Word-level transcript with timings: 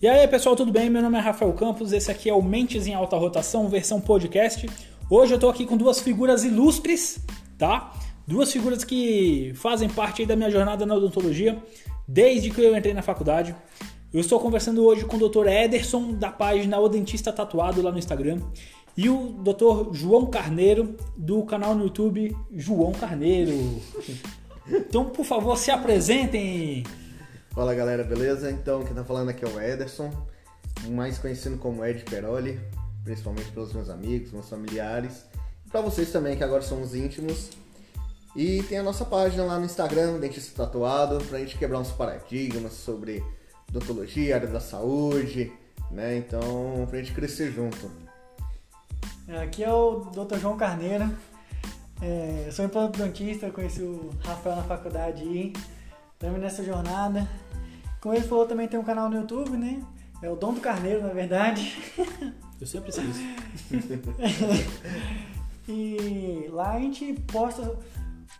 E 0.00 0.06
aí, 0.06 0.28
pessoal, 0.28 0.54
tudo 0.54 0.70
bem? 0.70 0.88
Meu 0.88 1.02
nome 1.02 1.18
é 1.18 1.20
Rafael 1.20 1.52
Campos, 1.54 1.92
esse 1.92 2.08
aqui 2.08 2.30
é 2.30 2.32
o 2.32 2.40
Mentes 2.40 2.86
em 2.86 2.94
Alta 2.94 3.16
Rotação, 3.16 3.68
versão 3.68 4.00
podcast. 4.00 4.64
Hoje 5.10 5.34
eu 5.34 5.40
tô 5.40 5.48
aqui 5.48 5.66
com 5.66 5.76
duas 5.76 5.98
figuras 5.98 6.44
ilustres, 6.44 7.18
tá? 7.58 7.92
Duas 8.24 8.52
figuras 8.52 8.84
que 8.84 9.50
fazem 9.56 9.88
parte 9.88 10.24
da 10.24 10.36
minha 10.36 10.52
jornada 10.52 10.86
na 10.86 10.94
odontologia 10.94 11.60
desde 12.06 12.48
que 12.48 12.60
eu 12.62 12.76
entrei 12.76 12.94
na 12.94 13.02
faculdade. 13.02 13.56
Eu 14.14 14.20
estou 14.20 14.38
conversando 14.38 14.84
hoje 14.86 15.04
com 15.04 15.16
o 15.16 15.28
Dr. 15.28 15.48
Ederson, 15.48 16.12
da 16.12 16.30
página 16.30 16.78
O 16.78 16.88
Dentista 16.88 17.32
Tatuado 17.32 17.82
lá 17.82 17.90
no 17.90 17.98
Instagram, 17.98 18.40
e 18.96 19.08
o 19.08 19.32
Dr. 19.42 19.92
João 19.94 20.26
Carneiro, 20.26 20.96
do 21.16 21.42
canal 21.42 21.74
no 21.74 21.82
YouTube 21.82 22.36
João 22.54 22.92
Carneiro. 22.92 23.52
Então, 24.70 25.06
por 25.06 25.24
favor, 25.24 25.56
se 25.56 25.70
apresentem. 25.70 26.84
Fala 27.50 27.74
galera, 27.74 28.04
beleza? 28.04 28.50
Então, 28.50 28.84
quem 28.84 28.94
tá 28.94 29.04
falando 29.04 29.30
aqui 29.30 29.44
é 29.44 29.48
o 29.48 29.60
Ederson, 29.60 30.10
mais 30.88 31.18
conhecido 31.18 31.56
como 31.58 31.84
Ed 31.84 32.04
Peroli, 32.04 32.60
principalmente 33.04 33.50
pelos 33.50 33.72
meus 33.72 33.90
amigos, 33.90 34.32
meus 34.32 34.48
familiares, 34.48 35.24
e 35.66 35.70
pra 35.70 35.80
vocês 35.80 36.10
também, 36.10 36.36
que 36.36 36.44
agora 36.44 36.62
somos 36.62 36.94
íntimos. 36.94 37.50
E 38.36 38.62
tem 38.64 38.78
a 38.78 38.82
nossa 38.82 39.04
página 39.04 39.44
lá 39.44 39.58
no 39.58 39.64
Instagram, 39.64 40.18
Dentista 40.18 40.64
Tatuado, 40.64 41.18
pra 41.24 41.38
gente 41.40 41.58
quebrar 41.58 41.80
uns 41.80 41.90
paradigmas 41.90 42.72
sobre 42.74 43.24
odontologia, 43.68 44.36
área 44.36 44.48
da 44.48 44.60
saúde, 44.60 45.52
né? 45.90 46.16
Então, 46.16 46.86
pra 46.88 46.98
gente 46.98 47.12
crescer 47.12 47.50
junto. 47.50 47.90
Aqui 49.42 49.64
é 49.64 49.72
o 49.72 50.06
Dr. 50.06 50.38
João 50.38 50.56
Carneiro. 50.56 51.10
É, 52.00 52.48
sou 52.52 52.64
implantista, 52.64 53.50
conheci 53.50 53.82
o 53.82 54.10
Rafael 54.22 54.56
na 54.56 54.62
faculdade 54.62 55.22
aí. 55.22 55.52
Estamos 56.18 56.40
nessa 56.40 56.64
jornada. 56.64 57.28
Como 58.00 58.12
ele 58.12 58.26
falou, 58.26 58.44
também 58.44 58.66
tem 58.66 58.76
um 58.76 58.82
canal 58.82 59.08
no 59.08 59.18
YouTube, 59.18 59.56
né? 59.56 59.80
É 60.20 60.28
o 60.28 60.34
Dom 60.34 60.52
do 60.52 60.60
Carneiro, 60.60 61.00
na 61.00 61.12
verdade. 61.12 61.80
Eu 62.60 62.66
sempre 62.66 62.90
esqueço. 62.90 63.20
e 65.68 66.48
lá 66.50 66.72
a 66.72 66.80
gente 66.80 67.12
posta 67.32 67.72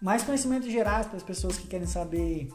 mais 0.02 0.24
conhecimentos 0.24 0.68
gerais 0.72 1.06
para 1.06 1.18
as 1.18 1.22
pessoas 1.22 1.56
que 1.56 1.68
querem 1.68 1.86
saber 1.86 2.48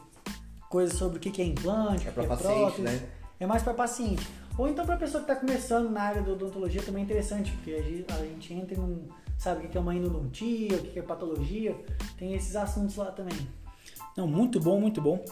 coisas 0.68 0.98
sobre 0.98 1.16
o 1.16 1.20
que 1.20 1.40
é 1.40 1.46
implante, 1.46 2.06
É 2.06 2.10
que 2.12 2.20
é 2.20 2.26
paciente, 2.26 2.58
prótese. 2.58 2.82
né? 2.82 3.08
É 3.40 3.46
mais 3.46 3.62
para 3.62 3.72
paciente. 3.72 4.28
Ou 4.58 4.68
então 4.68 4.84
para 4.84 4.98
pessoa 4.98 5.24
que 5.24 5.32
está 5.32 5.40
começando 5.40 5.88
na 5.88 6.02
área 6.02 6.20
da 6.20 6.32
odontologia 6.32 6.82
também 6.82 7.00
é 7.00 7.04
interessante, 7.06 7.50
porque 7.52 7.70
a 7.70 7.82
gente, 7.82 8.12
a 8.12 8.16
gente 8.26 8.52
entra 8.52 8.74
e 8.74 8.78
não 8.78 9.08
sabe 9.38 9.64
o 9.64 9.70
que 9.70 9.78
é 9.78 9.80
uma 9.80 9.94
endodontia, 9.94 10.76
o 10.76 10.82
que 10.82 10.98
é 10.98 11.02
patologia. 11.02 11.74
Tem 12.18 12.34
esses 12.34 12.54
assuntos 12.54 12.96
lá 12.96 13.10
também. 13.10 13.63
Não, 14.16 14.26
muito 14.26 14.60
bom, 14.60 14.80
muito 14.80 15.00
bom. 15.00 15.24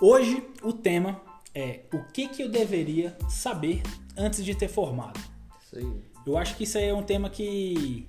Hoje 0.00 0.42
o 0.62 0.72
tema 0.72 1.20
é 1.54 1.80
o 1.92 2.02
que, 2.12 2.28
que 2.28 2.42
eu 2.42 2.50
deveria 2.50 3.16
saber 3.28 3.82
antes 4.16 4.44
de 4.44 4.54
ter 4.54 4.68
formado. 4.68 5.20
Isso 5.62 5.78
aí. 5.78 6.02
Eu 6.26 6.36
acho 6.36 6.56
que 6.56 6.64
isso 6.64 6.76
aí 6.76 6.88
é 6.88 6.94
um 6.94 7.02
tema 7.02 7.30
que 7.30 8.08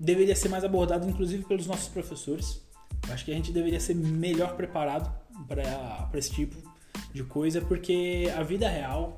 deveria 0.00 0.34
ser 0.34 0.48
mais 0.48 0.64
abordado, 0.64 1.08
inclusive 1.08 1.44
pelos 1.44 1.66
nossos 1.66 1.88
professores. 1.88 2.62
Eu 3.06 3.14
acho 3.14 3.24
que 3.24 3.30
a 3.30 3.34
gente 3.34 3.52
deveria 3.52 3.78
ser 3.78 3.94
melhor 3.94 4.56
preparado 4.56 5.12
para 5.46 6.10
esse 6.14 6.30
tipo 6.30 6.56
de 7.12 7.22
coisa, 7.22 7.60
porque 7.60 8.32
a 8.36 8.42
vida 8.42 8.68
real 8.68 9.16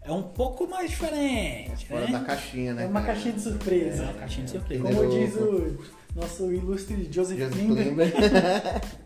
é 0.00 0.12
um 0.12 0.22
pouco 0.22 0.66
mais 0.68 0.90
diferente. 0.90 1.86
Fora 1.86 2.06
né? 2.06 2.12
da 2.12 2.20
caixinha, 2.20 2.74
né? 2.74 2.84
É 2.84 2.86
uma 2.86 3.02
caixinha 3.02 3.34
de 3.34 3.40
surpresa. 3.40 4.02
É 4.02 4.06
uma 4.06 4.14
caixinha 4.14 4.44
de 4.44 4.50
surpresa. 4.52 4.82
Como 4.82 5.10
diz 5.10 5.34
o 5.36 5.78
nosso 6.14 6.52
ilustre 6.52 7.08
Joseph 7.12 7.38
Jesus 7.38 7.62
Klimber. 7.62 8.12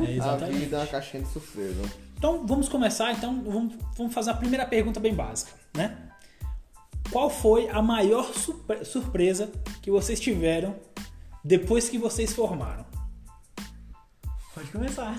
É, 0.00 0.04
A 0.04 0.10
exatamente. 0.10 0.58
vida 0.58 0.76
é 0.76 0.80
uma 0.80 0.86
caixinha 0.86 1.22
de 1.22 1.28
surpresa. 1.30 1.82
Então 2.16 2.46
vamos 2.46 2.68
começar, 2.68 3.12
então 3.12 3.42
vamos, 3.42 3.74
vamos 3.96 4.14
fazer 4.14 4.30
a 4.30 4.34
primeira 4.34 4.64
pergunta 4.66 4.98
bem 5.00 5.14
básica, 5.14 5.52
né? 5.74 5.96
Qual 7.10 7.28
foi 7.30 7.68
a 7.68 7.80
maior 7.82 8.32
surpre- 8.34 8.84
surpresa 8.84 9.50
que 9.82 9.90
vocês 9.90 10.18
tiveram 10.18 10.74
depois 11.44 11.88
que 11.88 11.98
vocês 11.98 12.32
formaram? 12.32 12.84
Pode 14.54 14.68
começar. 14.70 15.16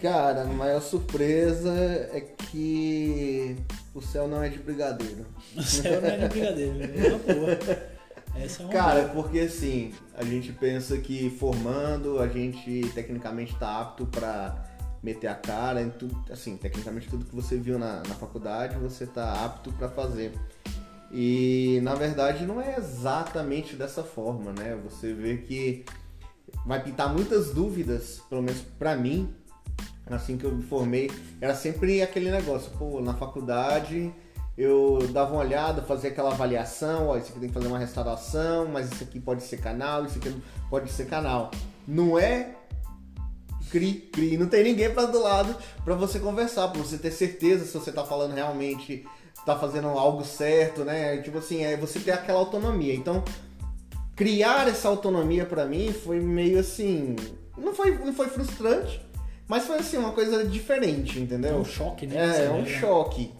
Cara, 0.00 0.42
a 0.42 0.46
maior 0.46 0.80
surpresa 0.82 1.72
é 2.12 2.20
que 2.20 3.56
o 3.94 4.00
céu 4.02 4.26
não 4.28 4.42
é 4.42 4.48
de 4.48 4.58
brigadeiro. 4.58 5.26
O 5.56 5.62
céu 5.62 6.00
não 6.00 6.08
é 6.08 6.18
de 6.18 6.28
brincadeira, 6.28 6.84
é 6.84 7.08
uma 7.08 7.18
boa. 7.18 7.86
Essa 8.40 8.62
é 8.62 8.66
uma 8.66 8.72
Cara, 8.72 9.02
boa. 9.02 9.22
porque 9.22 9.40
assim, 9.40 9.92
a 10.14 10.24
gente 10.24 10.52
pensa 10.52 10.96
que 10.98 11.30
formando 11.30 12.18
a 12.18 12.28
gente 12.28 12.82
tecnicamente 12.94 13.52
está 13.52 13.80
apto 13.80 14.06
para 14.06 14.64
meter 15.02 15.28
a 15.28 15.34
cara 15.34 15.82
em 15.82 15.90
tudo, 15.90 16.16
assim, 16.30 16.56
tecnicamente 16.56 17.08
tudo 17.08 17.24
que 17.24 17.34
você 17.34 17.56
viu 17.56 17.78
na, 17.78 18.02
na 18.08 18.14
faculdade 18.14 18.76
você 18.76 19.06
tá 19.06 19.44
apto 19.44 19.72
para 19.72 19.88
fazer. 19.88 20.32
E 21.12 21.80
na 21.82 21.94
verdade 21.94 22.44
não 22.44 22.60
é 22.60 22.76
exatamente 22.76 23.76
dessa 23.76 24.02
forma, 24.02 24.52
né? 24.52 24.78
Você 24.84 25.12
vê 25.12 25.36
que 25.36 25.84
vai 26.64 26.82
pintar 26.82 27.12
muitas 27.12 27.52
dúvidas, 27.52 28.20
pelo 28.28 28.42
menos 28.42 28.60
pra 28.78 28.96
mim, 28.96 29.32
assim 30.06 30.36
que 30.36 30.44
eu 30.44 30.52
me 30.52 30.62
formei, 30.62 31.10
era 31.40 31.54
sempre 31.54 32.02
aquele 32.02 32.30
negócio, 32.30 32.70
pô, 32.78 33.00
na 33.00 33.14
faculdade 33.14 34.12
eu 34.56 34.98
dava 35.12 35.32
uma 35.32 35.40
olhada, 35.40 35.82
fazia 35.82 36.10
aquela 36.10 36.32
avaliação, 36.32 37.08
ó, 37.08 37.16
isso 37.18 37.30
aqui 37.30 37.40
tem 37.40 37.48
que 37.48 37.54
fazer 37.54 37.66
uma 37.66 37.78
restauração, 37.78 38.66
mas 38.66 38.90
isso 38.90 39.04
aqui 39.04 39.20
pode 39.20 39.42
ser 39.42 39.58
canal, 39.58 40.06
isso 40.06 40.18
aqui 40.18 40.34
pode 40.70 40.90
ser 40.90 41.06
canal. 41.06 41.50
Não 41.86 42.18
é 42.18 42.54
cri, 43.70 44.08
cri, 44.12 44.38
não 44.38 44.46
tem 44.46 44.64
ninguém 44.64 44.90
para 44.90 45.06
do 45.06 45.20
lado 45.20 45.54
para 45.84 45.94
você 45.94 46.18
conversar, 46.18 46.68
para 46.68 46.80
você 46.80 46.96
ter 46.96 47.10
certeza 47.10 47.66
se 47.66 47.74
você 47.74 47.92
tá 47.92 48.04
falando 48.04 48.34
realmente, 48.34 49.04
tá 49.44 49.58
fazendo 49.58 49.88
algo 49.88 50.24
certo, 50.24 50.84
né? 50.84 51.18
Tipo 51.18 51.38
assim, 51.38 51.62
é 51.62 51.76
você 51.76 52.00
ter 52.00 52.12
aquela 52.12 52.38
autonomia. 52.38 52.94
Então, 52.94 53.22
criar 54.14 54.66
essa 54.68 54.88
autonomia 54.88 55.44
para 55.44 55.66
mim 55.66 55.92
foi 55.92 56.18
meio 56.18 56.58
assim, 56.58 57.16
não 57.58 57.74
foi 57.74 57.98
não 57.98 58.14
foi 58.14 58.28
frustrante, 58.28 59.04
mas 59.46 59.64
foi 59.64 59.78
assim 59.78 59.98
uma 59.98 60.12
coisa 60.12 60.46
diferente, 60.46 61.20
entendeu? 61.20 61.56
É 61.56 61.58
um 61.58 61.64
choque, 61.64 62.06
né? 62.06 62.40
É, 62.40 62.44
é 62.46 62.50
um 62.50 62.62
né? 62.62 62.80
choque. 62.80 63.32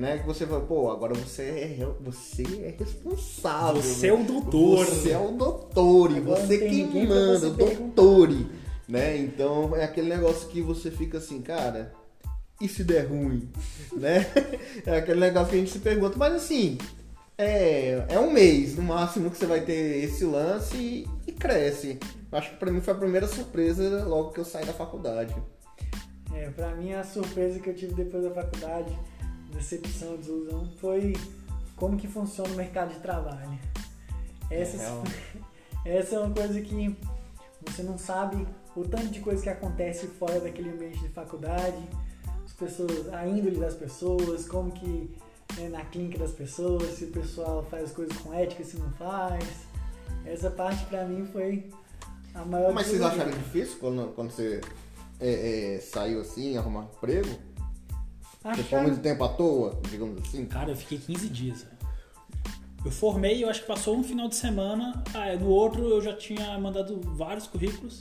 Né? 0.00 0.16
Que 0.16 0.26
você 0.26 0.46
fala, 0.46 0.62
pô, 0.62 0.90
agora 0.90 1.12
você 1.12 1.42
é, 1.42 1.86
você 2.00 2.42
é 2.42 2.74
responsável. 2.78 3.82
Você 3.82 4.08
é 4.08 4.16
né? 4.16 4.18
o 4.18 4.24
doutor. 4.24 4.86
Você 4.86 5.10
é 5.10 5.18
o 5.18 5.32
doutor, 5.32 6.16
e 6.16 6.20
você 6.20 6.40
não 6.40 6.48
tem 6.48 6.58
que 6.58 6.68
ninguém 6.70 7.06
pra 7.06 7.14
manda, 7.16 7.38
você 7.38 7.46
o 7.46 7.50
doutor. 7.50 8.28
Né? 8.88 9.18
Então 9.18 9.76
é 9.76 9.84
aquele 9.84 10.08
negócio 10.08 10.48
que 10.48 10.62
você 10.62 10.90
fica 10.90 11.18
assim, 11.18 11.42
cara, 11.42 11.92
e 12.58 12.66
se 12.66 12.82
der 12.82 13.08
ruim? 13.08 13.46
né? 13.92 14.26
É 14.86 14.96
aquele 14.96 15.20
negócio 15.20 15.50
que 15.50 15.56
a 15.56 15.58
gente 15.58 15.70
se 15.70 15.80
pergunta, 15.80 16.16
mas 16.16 16.32
assim, 16.32 16.78
é, 17.36 18.02
é 18.08 18.18
um 18.18 18.32
mês 18.32 18.76
no 18.76 18.82
máximo 18.82 19.30
que 19.30 19.36
você 19.36 19.44
vai 19.44 19.60
ter 19.60 20.02
esse 20.02 20.24
lance 20.24 20.78
e, 20.78 21.06
e 21.26 21.32
cresce. 21.32 21.98
Acho 22.32 22.52
que 22.52 22.56
pra 22.56 22.72
mim 22.72 22.80
foi 22.80 22.94
a 22.94 22.96
primeira 22.96 23.26
surpresa 23.26 24.02
logo 24.06 24.30
que 24.30 24.40
eu 24.40 24.46
saí 24.46 24.64
da 24.64 24.72
faculdade. 24.72 25.36
É, 26.34 26.48
pra 26.48 26.74
mim 26.74 26.94
a 26.94 27.04
surpresa 27.04 27.60
que 27.60 27.68
eu 27.68 27.74
tive 27.74 27.92
depois 27.92 28.24
da 28.24 28.30
faculdade, 28.30 28.98
decepção, 29.50 30.16
desilusão, 30.16 30.68
foi 30.78 31.14
como 31.76 31.96
que 31.96 32.08
funciona 32.08 32.50
o 32.50 32.56
mercado 32.56 32.92
de 32.92 33.00
trabalho. 33.00 33.58
Essa, 34.50 34.76
É 35.84 35.98
essa 35.98 36.16
é 36.16 36.18
uma 36.18 36.34
coisa 36.34 36.60
que 36.60 36.96
você 37.66 37.82
não 37.82 37.98
sabe 37.98 38.46
o 38.74 38.84
tanto 38.84 39.08
de 39.08 39.20
coisa 39.20 39.42
que 39.42 39.48
acontece 39.48 40.06
fora 40.06 40.40
daquele 40.40 40.70
ambiente 40.70 41.00
de 41.00 41.08
faculdade, 41.08 41.88
as 42.44 42.52
pessoas, 42.52 43.12
a 43.12 43.26
índole 43.26 43.56
das 43.56 43.74
pessoas, 43.74 44.46
como 44.46 44.70
que 44.70 45.10
é 45.58 45.68
na 45.68 45.84
clínica 45.84 46.18
das 46.18 46.32
pessoas, 46.32 46.94
se 46.94 47.04
o 47.04 47.10
pessoal 47.10 47.66
faz 47.70 47.84
as 47.84 47.92
coisas 47.92 48.16
com 48.18 48.32
ética, 48.32 48.64
se 48.64 48.76
não 48.76 48.90
faz. 48.92 49.44
Essa 50.24 50.50
parte 50.50 50.84
pra 50.86 51.04
mim 51.04 51.26
foi 51.26 51.70
a 52.34 52.44
maior 52.44 52.72
Mas 52.72 52.86
vocês 52.86 53.02
acharam 53.02 53.30
difícil 53.30 53.78
quando, 53.80 54.14
quando 54.14 54.30
você 54.30 54.60
é, 55.18 55.74
é, 55.76 55.80
saiu 55.80 56.20
assim, 56.20 56.56
arrumar 56.56 56.84
emprego? 56.84 57.28
Você 58.42 58.62
ficou 58.62 58.82
muito 58.82 59.00
tempo 59.00 59.22
à 59.24 59.28
toa, 59.28 59.78
digamos 59.90 60.22
assim? 60.22 60.46
Cara, 60.46 60.70
eu 60.70 60.76
fiquei 60.76 60.98
15 60.98 61.28
dias. 61.28 61.66
Eu 62.84 62.90
formei, 62.90 63.44
eu 63.44 63.50
acho 63.50 63.60
que 63.60 63.66
passou 63.66 63.96
um 63.96 64.02
final 64.02 64.28
de 64.28 64.36
semana. 64.36 65.02
Ah, 65.12 65.34
no 65.36 65.48
outro 65.48 65.86
eu 65.86 66.00
já 66.00 66.16
tinha 66.16 66.58
mandado 66.58 66.98
vários 67.14 67.46
currículos. 67.46 68.00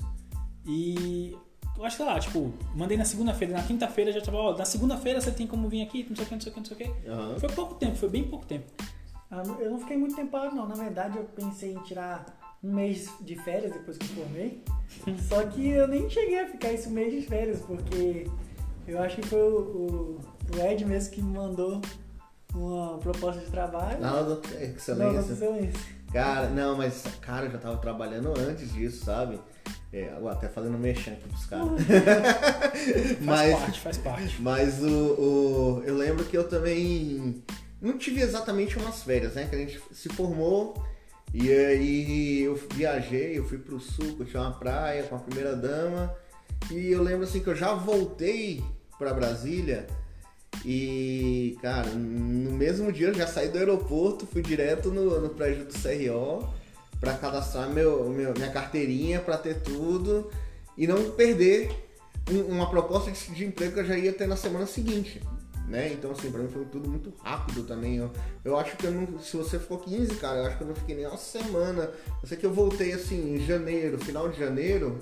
E 0.66 1.36
eu 1.78 1.84
acho 1.84 1.98
que 1.98 2.04
lá, 2.04 2.18
tipo, 2.20 2.54
mandei 2.74 2.98
na 2.98 3.04
segunda-feira. 3.04 3.54
Na 3.54 3.64
quinta-feira 3.64 4.12
já 4.14 4.22
tava, 4.22 4.38
ó, 4.38 4.58
na 4.58 4.64
segunda-feira 4.64 5.20
você 5.20 5.32
tem 5.32 5.46
como 5.46 5.68
vir 5.68 5.82
aqui, 5.82 6.06
não 6.08 6.16
sei 6.16 6.24
o 6.24 6.28
que, 6.28 6.34
não 6.36 6.42
sei 6.42 6.52
o 6.52 6.54
que, 6.54 6.60
não 6.60 6.66
sei 6.66 6.76
o 6.76 6.80
que. 6.80 7.10
Aham. 7.10 7.40
Foi 7.40 7.50
pouco 7.50 7.76
tempo, 7.76 7.98
foi 7.98 8.10
bem 8.10 8.24
pouco 8.24 8.46
tempo. 8.46 8.72
Ah, 9.30 9.44
Eu 9.60 9.72
não 9.72 9.80
fiquei 9.80 9.98
muito 9.98 10.16
tempo 10.16 10.32
parado, 10.32 10.56
não. 10.56 10.66
Na 10.68 10.76
verdade, 10.76 11.18
eu 11.18 11.26
pensei 11.26 11.74
em 11.74 11.80
tirar 11.84 12.26
um 12.64 12.74
mês 12.74 13.10
de 13.22 13.36
férias 13.36 13.74
depois 13.74 13.98
que 13.98 14.06
eu 14.06 14.24
formei. 14.24 14.64
Só 15.28 15.46
que 15.46 15.68
eu 15.68 15.88
nem 15.90 16.10
cheguei 16.10 16.40
a 16.40 16.48
ficar 16.48 16.72
esse 16.72 16.90
mês 16.90 17.12
de 17.12 17.22
férias, 17.28 17.60
porque 17.62 18.30
eu 18.90 19.02
acho 19.02 19.16
que 19.18 19.28
foi 19.28 19.40
o, 19.42 20.20
o, 20.56 20.60
Ed 20.68 20.86
mesmo 20.86 21.12
que 21.12 21.22
me 21.22 21.38
mandou 21.38 21.82
uma 22.54 22.98
proposta 22.98 23.42
de 23.42 23.50
trabalho. 23.52 24.00
Não, 24.02 24.26
doutor, 24.26 24.52
Não, 24.52 24.60
não, 24.60 24.66
excelência. 24.76 25.34
excelência. 25.34 26.00
Cara, 26.12 26.50
não, 26.50 26.76
mas 26.76 27.04
cara, 27.22 27.46
eu 27.46 27.52
já 27.52 27.58
tava 27.60 27.78
trabalhando 27.78 28.34
antes 28.40 28.74
disso, 28.74 29.06
sabe? 29.06 29.40
É, 29.94 30.12
até 30.30 30.48
fazendo 30.48 30.78
mexer 30.78 31.12
aqui 31.12 31.28
pros 31.30 31.46
caras. 31.46 31.68
Faz 31.82 33.20
mas 33.22 33.60
parte, 33.60 33.80
faz 33.82 33.98
parte. 33.98 34.42
mas 34.42 34.84
o, 34.84 34.88
o- 35.78 35.84
eu 35.86 35.96
lembro 35.96 36.24
que 36.26 36.38
eu 36.38 36.48
também 36.48 37.44
não 37.82 37.98
tive 37.98 38.22
exatamente 38.22 38.78
umas 38.78 39.04
férias, 39.04 39.34
né? 39.36 39.48
Que 39.50 39.56
a 39.56 39.60
gente 39.60 39.82
se 39.92 40.10
formou 40.10 40.76
e 41.34 41.52
aí 41.52 42.42
eu 42.42 42.56
viajei, 42.74 43.38
eu 43.38 43.46
fui 43.48 43.58
pro 43.60 43.80
sul, 43.80 44.16
curti 44.16 44.36
uma 44.36 44.52
praia 44.52 45.04
com 45.04 45.16
a 45.16 45.20
primeira 45.20 45.56
dama 45.56 46.14
e 46.72 46.92
eu 46.92 47.02
lembro 47.04 47.24
assim 47.24 47.40
que 47.40 47.48
eu 47.50 47.56
já 47.56 47.74
voltei 47.74 48.64
pra 49.00 49.14
Brasília 49.14 49.88
e, 50.66 51.58
cara, 51.62 51.90
no 51.92 52.52
mesmo 52.52 52.92
dia 52.92 53.08
eu 53.08 53.14
já 53.14 53.26
saí 53.26 53.48
do 53.50 53.58
aeroporto, 53.58 54.28
fui 54.28 54.42
direto 54.42 54.92
no, 54.92 55.20
no 55.22 55.30
prédio 55.30 55.66
do 55.66 55.74
CRO 55.74 56.48
pra 57.00 57.14
cadastrar 57.14 57.70
meu, 57.70 58.10
meu- 58.10 58.34
minha 58.34 58.52
carteirinha, 58.52 59.20
pra 59.22 59.38
ter 59.38 59.62
tudo 59.62 60.30
e 60.78 60.86
não 60.86 61.12
perder 61.12 61.72
um- 62.30 62.54
uma 62.56 62.70
proposta 62.70 63.10
de, 63.10 63.32
de 63.34 63.46
emprego 63.46 63.74
que 63.76 63.80
eu 63.80 63.86
já 63.86 63.98
ia 63.98 64.12
ter 64.14 64.28
na 64.28 64.36
semana 64.36 64.66
seguinte. 64.66 65.22
Né? 65.68 65.94
Então, 65.94 66.10
assim, 66.12 66.32
pra 66.32 66.42
mim 66.42 66.50
foi 66.50 66.66
tudo 66.66 66.90
muito 66.90 67.14
rápido 67.24 67.62
também. 67.64 67.98
Eu, 67.98 68.12
eu 68.44 68.58
acho 68.58 68.76
que 68.76 68.88
eu 68.88 68.92
não. 68.92 69.20
Se 69.20 69.38
você 69.38 69.60
ficou 69.60 69.78
15, 69.78 70.16
cara, 70.16 70.40
eu 70.40 70.46
acho 70.48 70.58
que 70.58 70.64
eu 70.64 70.68
não 70.68 70.74
fiquei 70.76 70.96
nem 70.96 71.06
uma 71.06 71.16
semana. 71.16 71.92
Eu 72.24 72.28
sei 72.28 72.38
que 72.40 72.46
eu 72.46 72.52
voltei 72.52 72.92
assim 72.92 73.36
em 73.36 73.46
janeiro, 73.46 74.00
final 74.00 74.28
de 74.30 74.40
janeiro. 74.40 75.00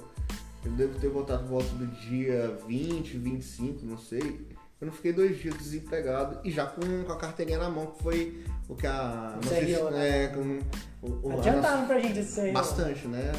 Eu 0.66 0.72
devo 0.72 1.00
ter 1.00 1.08
voltado 1.10 1.44
por 1.44 1.50
volta 1.50 1.70
do 1.76 1.86
dia 1.88 2.58
20, 2.68 3.18
25, 3.18 3.86
não 3.86 3.98
sei. 3.98 4.46
Eu 4.80 4.88
não 4.88 4.94
fiquei 4.94 5.12
dois 5.14 5.40
dias 5.40 5.56
desempregado 5.58 6.40
e 6.44 6.52
já 6.52 6.66
com, 6.66 6.82
com 7.04 7.12
a 7.12 7.18
carteirinha 7.18 7.58
na 7.58 7.70
mão, 7.70 7.88
que 7.88 8.04
foi 8.04 8.44
o 8.70 8.76
que 8.76 8.86
a. 8.86 9.40
O 9.42 9.46
nossa- 9.46 9.56
CRO, 9.56 9.90
né? 9.92 10.24
é, 10.24 10.28
com, 10.28 10.60
o, 11.02 11.28
o, 11.28 11.32
a 11.32 11.34
Adiantaram 11.36 11.76
nossa- 11.82 11.88
pra 11.88 12.00
gente 12.00 12.20
esse 12.20 12.40
aí. 12.42 12.52
Bastante, 12.52 13.08
né? 13.08 13.32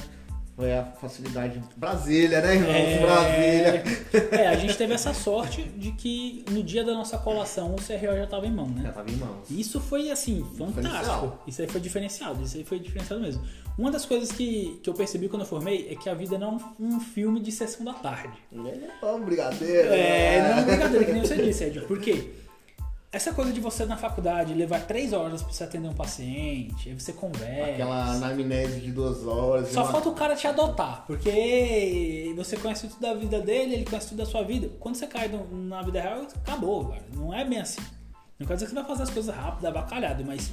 Foi 0.59 0.73
a 0.73 0.85
facilidade. 0.85 1.63
Brasília, 1.77 2.41
né, 2.41 2.57
irmãos? 2.57 2.75
É, 2.75 2.99
Brasília. 2.99 3.85
é, 4.33 4.49
a 4.49 4.57
gente 4.57 4.77
teve 4.77 4.91
essa 4.93 5.15
sorte 5.15 5.63
de 5.63 5.93
que 5.93 6.45
no 6.51 6.65
dia 6.65 6.83
da 6.83 6.93
nossa 6.95 7.17
colação 7.17 7.77
o 7.77 7.77
CRO 7.77 8.17
já 8.17 8.25
estava 8.25 8.45
em 8.45 8.51
mão, 8.51 8.67
né? 8.67 8.83
Já 8.83 8.91
tava 8.91 9.09
em 9.09 9.15
mãos. 9.15 9.49
Isso 9.49 9.81
foi 9.81 10.11
assim, 10.11 10.45
fantástico. 10.59 11.39
Isso 11.47 11.63
aí 11.63 11.69
foi 11.69 11.81
diferenciado, 11.81 12.43
isso 12.43 12.57
aí 12.57 12.65
foi 12.65 12.81
diferenciado 12.81 13.23
mesmo. 13.23 13.41
Uma 13.79 13.93
das 13.93 14.05
coisas 14.05 14.33
que, 14.33 14.81
que 14.83 14.91
eu 14.91 14.95
percebi 14.95 15.29
quando 15.29 15.43
eu 15.43 15.49
formei 15.49 15.91
é 15.93 15.95
que 15.95 16.11
a 16.11 16.15
vida 16.15 16.37
não 16.37 16.49
é 16.49 16.83
um, 16.83 16.97
um 16.97 17.01
filme 17.01 17.39
de 17.39 17.53
sessão 17.53 17.85
da 17.85 17.93
tarde. 17.93 18.37
Vamos, 19.01 19.27
brigadeiro. 19.27 19.93
É, 19.93 20.43
né? 20.43 20.51
não 20.51 20.59
é 20.59 20.65
brincadeira, 20.65 21.05
que 21.05 21.13
nem 21.13 21.23
você 21.25 21.37
disse, 21.37 21.63
Ed. 21.67 21.83
Por 21.83 22.01
quê? 22.01 22.33
Essa 23.11 23.33
coisa 23.33 23.51
de 23.55 23.61
você 23.61 23.87
na 23.87 23.97
faculdade 23.97 24.53
levar 24.53 24.81
três 24.87 25.15
horas 25.15 25.43
pra 25.43 25.51
você 25.51 25.65
atender 25.65 25.89
um 25.89 25.95
paciente, 25.95 26.91
aí 26.91 26.95
você 26.95 27.11
conversa. 27.15 27.73
Aquela 27.73 28.11
anamnese 28.13 28.81
de 28.81 28.93
duas 28.93 29.27
horas. 29.27 29.71
Só 29.71 29.83
uma- 29.85 29.93
falta 29.93 30.11
o 30.11 30.15
cara 30.15 30.37
te 30.37 30.47
adotar, 30.47 31.05
porque 31.07 32.33
você 32.37 32.57
conhece 32.59 32.87
tudo 32.89 33.01
da 33.01 33.15
vida 33.15 33.41
dele, 33.41 33.77
ele 33.77 33.85
conhece 33.87 34.09
tudo 34.09 34.19
da 34.19 34.27
sua 34.27 34.43
vida. 34.43 34.69
Quando 34.79 34.97
você 34.97 35.07
cai 35.07 35.31
na 35.51 35.81
vida 35.81 36.03
real, 36.03 36.27
acabou, 36.37 36.87
cara. 36.89 37.03
Não 37.15 37.33
é 37.33 37.45
bem 37.47 37.61
assim. 37.61 37.81
Não 38.39 38.47
quer 38.47 38.55
dizer 38.55 38.67
que 38.67 38.73
você 38.73 38.79
vai 38.79 38.85
fazer 38.87 39.03
as 39.05 39.11
coisas 39.11 39.35
rápido, 39.35 39.65
abacalhado, 39.67 40.23
mas 40.25 40.51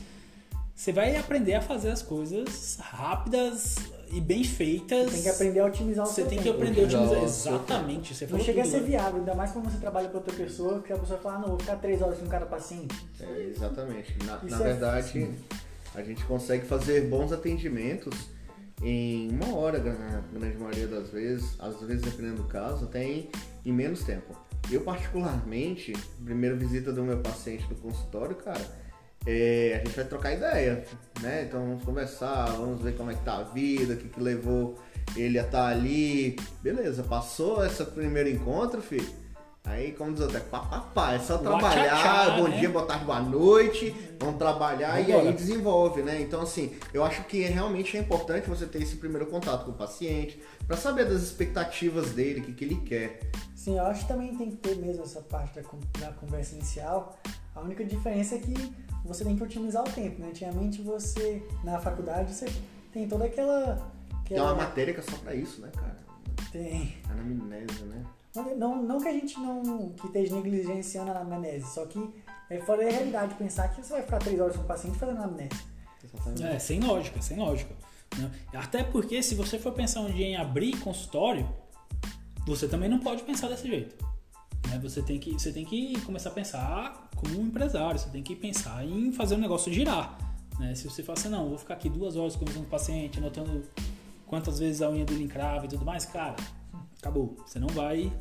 você 0.73 0.93
vai 0.93 1.17
aprender 1.17 1.55
a 1.55 1.61
fazer 1.61 1.91
as 1.91 2.01
coisas 2.01 2.77
rápidas 2.79 3.75
e 4.11 4.21
bem 4.21 4.43
feitas. 4.43 5.11
Tem 5.11 5.21
que 5.23 5.29
aprender 5.29 5.59
a 5.59 5.65
otimizar 5.65 6.05
o 6.05 6.07
Você 6.07 6.15
seu 6.21 6.25
tem 6.29 6.37
que 6.37 6.43
tempo. 6.45 6.55
aprender 6.57 6.81
a 6.81 6.83
Otimizar 6.85 7.11
utilizar. 7.17 7.29
o 7.29 7.33
seu 7.33 7.55
Exatamente. 7.55 8.15
Você 8.15 8.27
Não 8.27 8.39
chega 8.39 8.61
a 8.61 8.65
ser 8.65 8.81
né? 8.81 8.87
viável, 8.87 9.19
ainda 9.19 9.35
mais 9.35 9.51
quando 9.51 9.69
você 9.71 9.77
trabalha 9.77 10.07
com 10.09 10.17
outra 10.17 10.33
pessoa, 10.33 10.81
que 10.81 10.93
a 10.93 10.97
pessoa 10.97 11.19
fala, 11.19 11.35
ah, 11.35 11.39
não, 11.39 11.47
vou 11.49 11.59
ficar 11.59 11.75
três 11.77 12.01
horas 12.01 12.17
com 12.19 12.27
cada 12.27 12.45
paciente. 12.45 12.95
É, 13.19 13.41
exatamente. 13.43 14.15
Na, 14.25 14.41
na 14.43 14.59
é- 14.59 14.63
verdade, 14.63 15.29
a 15.93 16.01
gente 16.03 16.23
consegue 16.25 16.65
fazer 16.65 17.07
bons 17.09 17.31
atendimentos 17.31 18.29
em 18.83 19.29
uma 19.31 19.55
hora, 19.55 19.79
na 19.79 20.21
grande 20.37 20.57
maioria 20.57 20.87
das 20.87 21.09
vezes, 21.09 21.55
às 21.59 21.79
vezes 21.81 22.01
dependendo 22.03 22.43
do 22.43 22.47
caso, 22.47 22.85
até 22.85 23.03
em, 23.03 23.29
em 23.65 23.71
menos 23.71 24.03
tempo. 24.03 24.35
Eu 24.69 24.81
particularmente, 24.81 25.93
primeira 26.23 26.55
visita 26.55 26.91
do 26.91 27.03
meu 27.03 27.19
paciente 27.19 27.65
do 27.67 27.75
consultório, 27.75 28.35
cara, 28.35 28.59
é, 29.25 29.81
a 29.81 29.85
gente 29.85 29.95
vai 29.95 30.05
trocar 30.05 30.33
ideia, 30.33 30.85
né? 31.21 31.43
Então 31.47 31.59
vamos 31.59 31.83
conversar, 31.83 32.45
vamos 32.51 32.81
ver 32.81 32.95
como 32.95 33.11
é 33.11 33.15
que 33.15 33.23
tá 33.23 33.37
a 33.37 33.43
vida, 33.43 33.93
o 33.93 33.97
que, 33.97 34.07
que 34.07 34.19
levou 34.19 34.77
ele 35.15 35.39
a 35.39 35.43
estar 35.43 35.67
ali. 35.67 36.35
Beleza, 36.61 37.03
passou 37.03 37.65
esse 37.65 37.83
primeiro 37.85 38.29
encontro, 38.29 38.81
filho. 38.81 39.25
Aí, 39.65 39.93
como 39.93 40.13
diz 40.13 40.21
outro, 40.21 40.37
é 40.37 40.41
papapá, 40.41 41.13
é 41.13 41.19
só 41.19 41.37
Uá, 41.37 41.39
trabalhar, 41.39 41.97
tchá, 41.99 42.37
bom 42.37 42.47
né? 42.47 42.59
dia, 42.59 42.69
boa 42.69 42.85
tarde, 42.85 43.03
boa 43.03 43.19
noite, 43.19 43.95
vamos 44.19 44.37
trabalhar 44.37 45.01
e 45.01 45.11
aí 45.11 45.33
desenvolve, 45.33 46.03
né? 46.03 46.21
Então, 46.21 46.41
assim, 46.41 46.75
eu 46.93 47.03
acho 47.03 47.23
que 47.23 47.41
realmente 47.41 47.97
é 47.97 47.99
importante 47.99 48.47
você 48.47 48.67
ter 48.67 48.83
esse 48.83 48.97
primeiro 48.97 49.25
contato 49.25 49.65
com 49.65 49.71
o 49.71 49.73
paciente, 49.73 50.39
pra 50.67 50.77
saber 50.77 51.05
das 51.05 51.23
expectativas 51.23 52.11
dele, 52.11 52.41
o 52.41 52.43
que, 52.43 52.53
que 52.53 52.63
ele 52.63 52.75
quer. 52.75 53.21
Sim, 53.55 53.79
eu 53.79 53.87
acho 53.87 54.01
que 54.01 54.07
também 54.07 54.37
tem 54.37 54.51
que 54.51 54.57
ter 54.57 54.75
mesmo 54.75 55.01
essa 55.01 55.21
parte 55.21 55.59
da, 55.59 55.63
da 55.99 56.13
conversa 56.13 56.53
inicial. 56.53 57.17
A 57.55 57.61
única 57.61 57.83
diferença 57.85 58.35
é 58.35 58.39
que 58.39 58.53
você 59.03 59.23
tem 59.23 59.35
que 59.35 59.43
otimizar 59.43 59.83
o 59.83 59.91
tempo, 59.91 60.19
né? 60.21 60.27
Antigamente 60.29 60.81
você, 60.81 61.41
na 61.63 61.79
faculdade, 61.79 62.33
você 62.33 62.45
tem 62.91 63.07
toda 63.07 63.25
aquela... 63.25 63.75
Tem 64.27 64.39
uma 64.39 64.51
aquela 64.51 64.55
matéria 64.55 64.93
que 64.93 64.99
é 64.99 65.03
só 65.03 65.17
pra 65.17 65.33
isso, 65.35 65.61
né, 65.61 65.71
cara? 65.73 66.05
tem... 66.51 66.97
Anamnese, 67.09 67.83
né? 67.83 68.05
Não, 68.57 68.81
não, 68.81 68.99
que 68.99 69.07
a 69.07 69.13
gente 69.13 69.39
não 69.39 69.89
que 69.91 70.07
esteja 70.07 70.35
negligenciando 70.35 71.11
a 71.11 71.19
anamnese, 71.19 71.73
só 71.73 71.85
que 71.85 72.13
é 72.49 72.59
fora 72.59 72.83
da 72.83 72.91
realidade 72.91 73.33
pensar 73.35 73.69
que 73.69 73.81
você 73.81 73.93
vai 73.93 74.01
ficar 74.01 74.19
três 74.19 74.39
horas 74.39 74.55
com 74.57 74.63
o 74.63 74.65
paciente 74.65 74.97
fazendo 74.97 75.19
anamnese. 75.19 75.63
Exatamente. 76.03 76.43
É, 76.43 76.59
sem 76.59 76.79
lógica, 76.81 77.21
sem 77.21 77.37
lógica. 77.37 77.73
né? 78.17 78.31
Até 78.53 78.83
porque 78.83 79.23
se 79.23 79.35
você 79.35 79.57
for 79.57 79.71
pensar 79.71 80.01
um 80.01 80.11
dia 80.11 80.25
em 80.25 80.35
abrir 80.35 80.77
consultório, 80.79 81.49
você 82.45 82.67
também 82.67 82.89
não 82.89 82.99
pode 82.99 83.23
pensar 83.23 83.47
desse 83.47 83.67
jeito. 83.67 83.95
né? 84.67 84.79
Você, 84.79 85.01
tem 85.01 85.17
que, 85.17 85.31
você 85.33 85.51
tem 85.51 85.65
que 85.65 85.99
começar 86.01 86.29
a 86.29 86.33
pensar 86.33 87.04
como 87.15 87.39
um 87.39 87.47
empresário, 87.47 87.99
você 87.99 88.09
tem 88.09 88.21
que 88.23 88.35
pensar 88.35 88.85
em 88.85 89.11
fazer 89.11 89.35
o 89.35 89.37
negócio 89.37 89.71
girar. 89.73 90.17
né? 90.59 90.75
Se 90.75 90.83
você 90.89 91.01
fala 91.03 91.17
assim, 91.17 91.29
não, 91.29 91.49
vou 91.49 91.57
ficar 91.57 91.73
aqui 91.75 91.89
duas 91.89 92.15
horas 92.15 92.35
conversando 92.35 92.63
com 92.63 92.67
o 92.67 92.71
paciente, 92.71 93.17
anotando 93.19 93.63
quantas 94.27 94.59
vezes 94.59 94.81
a 94.81 94.89
unha 94.89 95.05
dele 95.05 95.23
encrava 95.23 95.65
e 95.65 95.69
tudo 95.69 95.85
mais, 95.85 96.05
cara, 96.05 96.35
acabou. 96.99 97.35
Você 97.45 97.59
não 97.59 97.67
vai. 97.69 98.11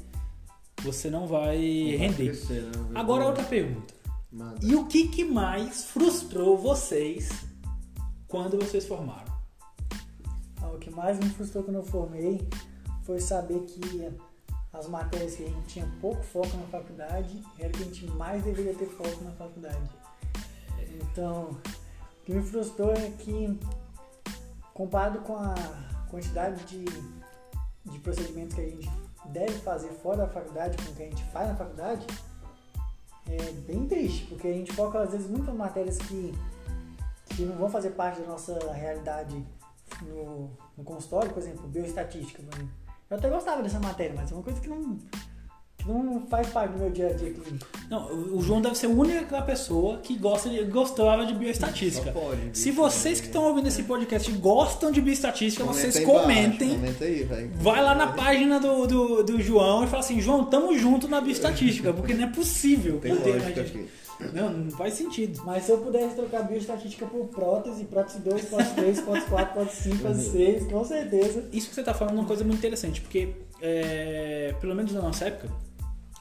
Você 0.82 1.08
não 1.10 1.26
vai 1.26 1.56
Vai 1.56 1.96
render. 1.96 2.24
crescer, 2.26 2.62
né? 2.62 2.72
Agora 2.94 3.24
outra 3.26 3.44
pergunta. 3.44 3.94
Manda. 4.30 4.58
E 4.62 4.74
o 4.74 4.86
que, 4.86 5.08
que 5.08 5.24
mais 5.24 5.84
frustrou 5.84 6.58
vocês 6.58 7.30
quando 8.26 8.58
vocês 8.58 8.84
formaram? 8.84 9.32
Ah, 10.60 10.68
O 10.72 10.78
que 10.78 10.90
mais 10.90 11.18
me 11.18 11.30
frustrou 11.30 11.62
quando 11.62 11.76
eu 11.76 11.84
formei 11.84 12.46
foi 13.04 13.20
saber 13.20 13.60
que 13.60 13.80
as 14.74 14.88
matérias 14.88 15.36
que 15.36 15.44
a 15.44 15.48
gente 15.48 15.66
tinha 15.66 15.88
pouco 16.00 16.22
foco 16.22 16.56
na 16.56 16.66
faculdade 16.66 17.42
era 17.58 17.70
que 17.70 17.82
a 17.82 17.86
gente 17.86 18.06
mais 18.08 18.42
deveria 18.42 18.74
ter 18.74 18.86
foco 18.86 19.22
na 19.22 19.30
faculdade. 19.32 19.88
Então, 21.00 21.50
o 21.50 22.24
que 22.24 22.32
me 22.32 22.42
frustrou 22.42 22.92
é 22.92 23.10
que, 23.10 23.58
comparado 24.72 25.20
com 25.20 25.36
a 25.36 25.54
quantidade 26.10 26.64
de, 26.64 26.84
de 27.84 27.98
procedimentos 28.00 28.54
que 28.54 28.60
a 28.60 28.68
gente 28.68 28.90
deve 29.26 29.54
fazer 29.60 29.90
fora 29.90 30.18
da 30.18 30.28
faculdade 30.28 30.76
com 30.76 30.90
o 30.90 30.94
que 30.94 31.02
a 31.02 31.06
gente 31.06 31.24
faz 31.24 31.48
na 31.48 31.54
faculdade, 31.54 32.06
é 33.28 33.52
bem 33.52 33.86
triste, 33.86 34.26
porque 34.26 34.48
a 34.48 34.52
gente 34.52 34.72
foca 34.72 35.00
às 35.00 35.12
vezes 35.12 35.30
muito 35.30 35.50
em 35.50 35.54
matérias 35.54 35.98
que, 35.98 36.34
que 37.30 37.42
não 37.44 37.56
vão 37.56 37.70
fazer 37.70 37.90
parte 37.90 38.20
da 38.20 38.26
nossa 38.26 38.58
realidade 38.72 39.46
no, 40.02 40.50
no 40.76 40.84
consultório, 40.84 41.32
por 41.32 41.42
exemplo, 41.42 41.66
bioestatística. 41.68 42.42
por 42.42 42.54
exemplo. 42.54 42.83
Eu 43.14 43.18
até 43.18 43.30
gostava 43.30 43.62
dessa 43.62 43.78
matéria, 43.78 44.12
mas 44.12 44.32
é 44.32 44.34
uma 44.34 44.42
coisa 44.42 44.60
que 44.60 44.68
não, 44.68 44.98
não 45.86 46.26
faz 46.26 46.48
parte 46.48 46.72
do 46.72 46.78
meu 46.78 46.90
dia 46.90 47.08
a 47.08 47.12
dia 47.12 47.30
clínico. 47.30 47.66
Não, 47.90 48.10
o 48.34 48.42
João 48.42 48.60
deve 48.60 48.74
ser 48.76 48.86
a 48.86 48.90
única 48.90 49.42
pessoa 49.42 49.98
que 49.98 50.16
gosta 50.16 50.48
de, 50.48 50.62
gostava 50.64 51.26
de 51.26 51.34
bioestatística. 51.34 52.12
Só 52.12 52.18
pode, 52.18 52.56
Se 52.56 52.70
bicho. 52.70 52.80
vocês 52.80 53.20
que 53.20 53.26
estão 53.26 53.44
ouvindo 53.44 53.68
esse 53.68 53.82
podcast 53.82 54.30
gostam 54.32 54.90
de 54.90 55.00
bioestatística, 55.00 55.64
Comenta 55.64 55.90
vocês 55.90 56.04
comentem. 56.04 56.70
Comenta 56.70 57.04
aí, 57.04 57.22
velho. 57.24 57.50
Vai 57.56 57.82
lá 57.82 57.94
na 57.94 58.08
página 58.08 58.58
do, 58.58 58.86
do, 58.86 59.22
do 59.22 59.42
João 59.42 59.84
e 59.84 59.86
fala 59.86 60.00
assim, 60.00 60.20
João, 60.20 60.44
tamo 60.46 60.76
junto 60.78 61.06
na 61.06 61.20
bioestatística, 61.20 61.92
porque 61.92 62.14
não 62.14 62.24
é 62.24 62.30
possível. 62.30 62.98
Tem 63.00 63.12
lógica 63.12 63.60
aqui. 63.60 63.86
Não, 64.32 64.50
não 64.50 64.70
faz 64.70 64.94
sentido. 64.94 65.42
Mas 65.44 65.64
se 65.64 65.72
eu 65.72 65.78
pudesse 65.78 66.14
trocar 66.14 66.42
bioestatística 66.42 67.04
por 67.06 67.26
prótese, 67.26 67.84
prótese 67.84 68.20
2, 68.20 68.44
prótese 68.46 68.74
3, 68.74 69.00
prótese 69.00 69.26
4, 69.26 69.52
prótese 69.52 69.82
5, 69.82 69.98
prótese 69.98 70.30
6, 70.30 70.66
com 70.66 70.84
certeza. 70.84 71.44
Isso 71.52 71.68
que 71.68 71.74
você 71.74 71.82
tá 71.82 71.92
falando 71.92 72.16
é 72.16 72.20
uma 72.20 72.26
coisa 72.26 72.44
muito 72.44 72.58
interessante, 72.58 73.00
porque 73.00 73.34
é, 73.60 74.54
pelo 74.60 74.74
menos 74.74 74.92
na 74.92 75.02
nossa 75.02 75.26
época, 75.26 75.50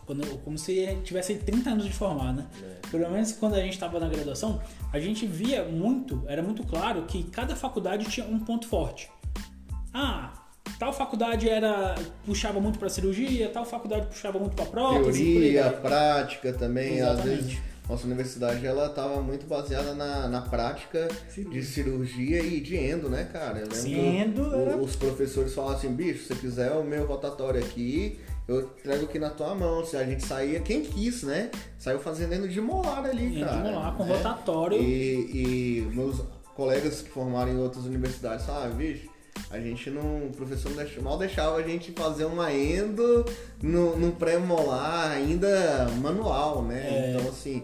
quando, 0.05 0.25
como 0.43 0.57
se 0.57 0.97
tivesse 1.03 1.35
30 1.35 1.69
anos 1.71 1.85
de 1.85 1.93
formar, 1.93 2.33
né? 2.33 2.45
Pelo 2.91 3.09
menos 3.09 3.31
quando 3.33 3.55
a 3.55 3.59
gente 3.61 3.73
estava 3.73 3.99
na 3.99 4.07
graduação, 4.09 4.61
a 4.91 4.99
gente 4.99 5.25
via 5.25 5.63
muito, 5.63 6.23
era 6.27 6.41
muito 6.43 6.63
claro 6.63 7.03
que 7.03 7.23
cada 7.23 7.55
faculdade 7.55 8.05
tinha 8.05 8.25
um 8.27 8.39
ponto 8.39 8.67
forte. 8.67 9.09
Ah, 9.93 10.33
tal 10.79 10.91
faculdade 10.93 11.47
era 11.49 11.95
puxava 12.25 12.59
muito 12.59 12.79
para 12.79 12.89
cirurgia, 12.89 13.49
tal 13.49 13.65
faculdade 13.65 14.07
puxava 14.07 14.39
muito 14.39 14.55
para 14.55 14.65
prótese. 14.65 15.23
Teoria, 15.23 15.69
prática 15.71 16.53
também, 16.53 17.01
às 17.01 17.13
Exatamente. 17.19 17.45
vezes 17.45 17.73
Nossa 17.87 18.05
universidade 18.07 18.65
ela 18.65 18.85
estava 18.87 19.21
muito 19.21 19.45
baseada 19.45 19.93
na, 19.93 20.29
na 20.29 20.41
prática 20.41 21.05
Cirurgia. 21.29 21.61
de 21.61 21.67
cirurgia 21.67 22.41
e 22.41 22.61
de 22.61 22.77
endo, 22.77 23.09
né, 23.09 23.25
cara? 23.25 23.57
Eu 23.59 23.63
lembro 23.63 23.75
Sim, 23.75 24.17
endo 24.21 24.41
o- 24.49 24.55
era- 24.55 24.77
os 24.77 24.95
professores 24.95 25.53
falavam 25.53 25.75
assim, 25.77 25.93
bicho, 25.93 26.19
se 26.21 26.27
você 26.27 26.35
quiser 26.35 26.71
o 26.71 26.83
meu 26.85 27.05
rotatório 27.05 27.59
aqui, 27.59 28.19
eu 28.47 28.67
trago 28.83 29.05
aqui 29.05 29.19
na 29.19 29.29
tua 29.29 29.55
mão. 29.55 29.85
Se 29.85 29.95
a 29.95 30.03
gente 30.03 30.25
saía, 30.25 30.59
quem 30.59 30.83
quis, 30.83 31.23
né? 31.23 31.49
Saiu 31.77 31.99
fazendo 31.99 32.33
endo 32.33 32.47
de 32.47 32.59
molar 32.59 33.05
ali, 33.05 33.25
Endo 33.25 33.35
de 33.35 33.43
cara. 33.45 33.57
molar 33.57 33.95
com 33.95 34.05
né? 34.05 34.15
rotatório. 34.15 34.81
E, 34.81 35.81
e 35.81 35.81
meus 35.93 36.21
colegas 36.55 37.01
que 37.01 37.09
formaram 37.09 37.51
em 37.51 37.57
outras 37.57 37.85
universidades 37.85 38.45
falaram, 38.45 38.75
bicho, 38.75 39.09
a 39.49 39.59
gente 39.59 39.89
não. 39.89 40.27
O 40.27 40.31
professor 40.35 40.71
mal 41.01 41.17
deixava 41.17 41.57
a 41.57 41.61
gente 41.63 41.91
fazer 41.93 42.25
uma 42.25 42.53
endo 42.53 43.25
no, 43.61 43.97
num 43.97 44.11
pré-molar 44.11 45.11
ainda 45.11 45.87
manual, 46.01 46.63
né? 46.63 46.87
É. 46.87 47.11
Então 47.15 47.29
assim, 47.29 47.63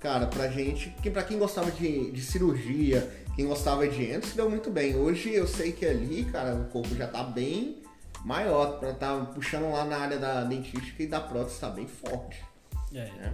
cara, 0.00 0.26
pra 0.26 0.48
gente, 0.48 0.90
que 1.02 1.10
pra 1.10 1.22
quem 1.22 1.38
gostava 1.38 1.70
de, 1.70 2.10
de 2.10 2.20
cirurgia, 2.20 3.08
quem 3.34 3.46
gostava 3.46 3.86
de 3.86 4.02
endo, 4.10 4.26
se 4.26 4.36
deu 4.36 4.50
muito 4.50 4.70
bem. 4.70 4.96
Hoje 4.96 5.32
eu 5.32 5.46
sei 5.46 5.72
que 5.72 5.86
ali, 5.86 6.24
cara, 6.24 6.54
o 6.54 6.64
corpo 6.64 6.94
já 6.94 7.06
tá 7.06 7.22
bem 7.22 7.76
maior, 8.26 8.80
pra 8.80 8.92
tá 8.92 9.16
puxando 9.32 9.70
lá 9.70 9.84
na 9.84 9.98
área 9.98 10.18
da 10.18 10.42
dentística 10.42 11.00
e 11.00 11.06
da 11.06 11.20
prótese 11.20 11.60
tá 11.60 11.70
bem 11.70 11.86
forte. 11.86 12.42
É, 12.92 13.04
né? 13.04 13.32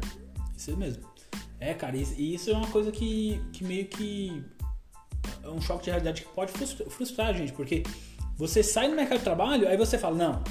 isso 0.57 0.77
mesmo. 0.77 1.03
É, 1.59 1.73
cara, 1.73 1.97
isso- 1.97 2.15
e 2.19 2.35
isso 2.35 2.51
é 2.51 2.53
uma 2.53 2.67
coisa 2.67 2.93
que, 2.93 3.41
que 3.53 3.65
meio 3.65 3.87
que 3.87 4.45
é 5.43 5.49
um 5.49 5.61
choque 5.63 5.85
de 5.85 5.91
realidade 5.91 6.23
que 6.23 6.29
pode 6.29 6.53
frustra- 6.53 6.91
frustrar 6.91 7.29
a 7.29 7.33
gente, 7.33 7.53
porque 7.55 7.83
você 8.37 8.63
sai 8.63 8.89
no 8.89 8.95
mercado 8.97 9.19
de 9.19 9.25
trabalho, 9.25 9.67
aí 9.67 9.77
você 9.79 9.97
fala, 9.97 10.15
não, 10.17 10.45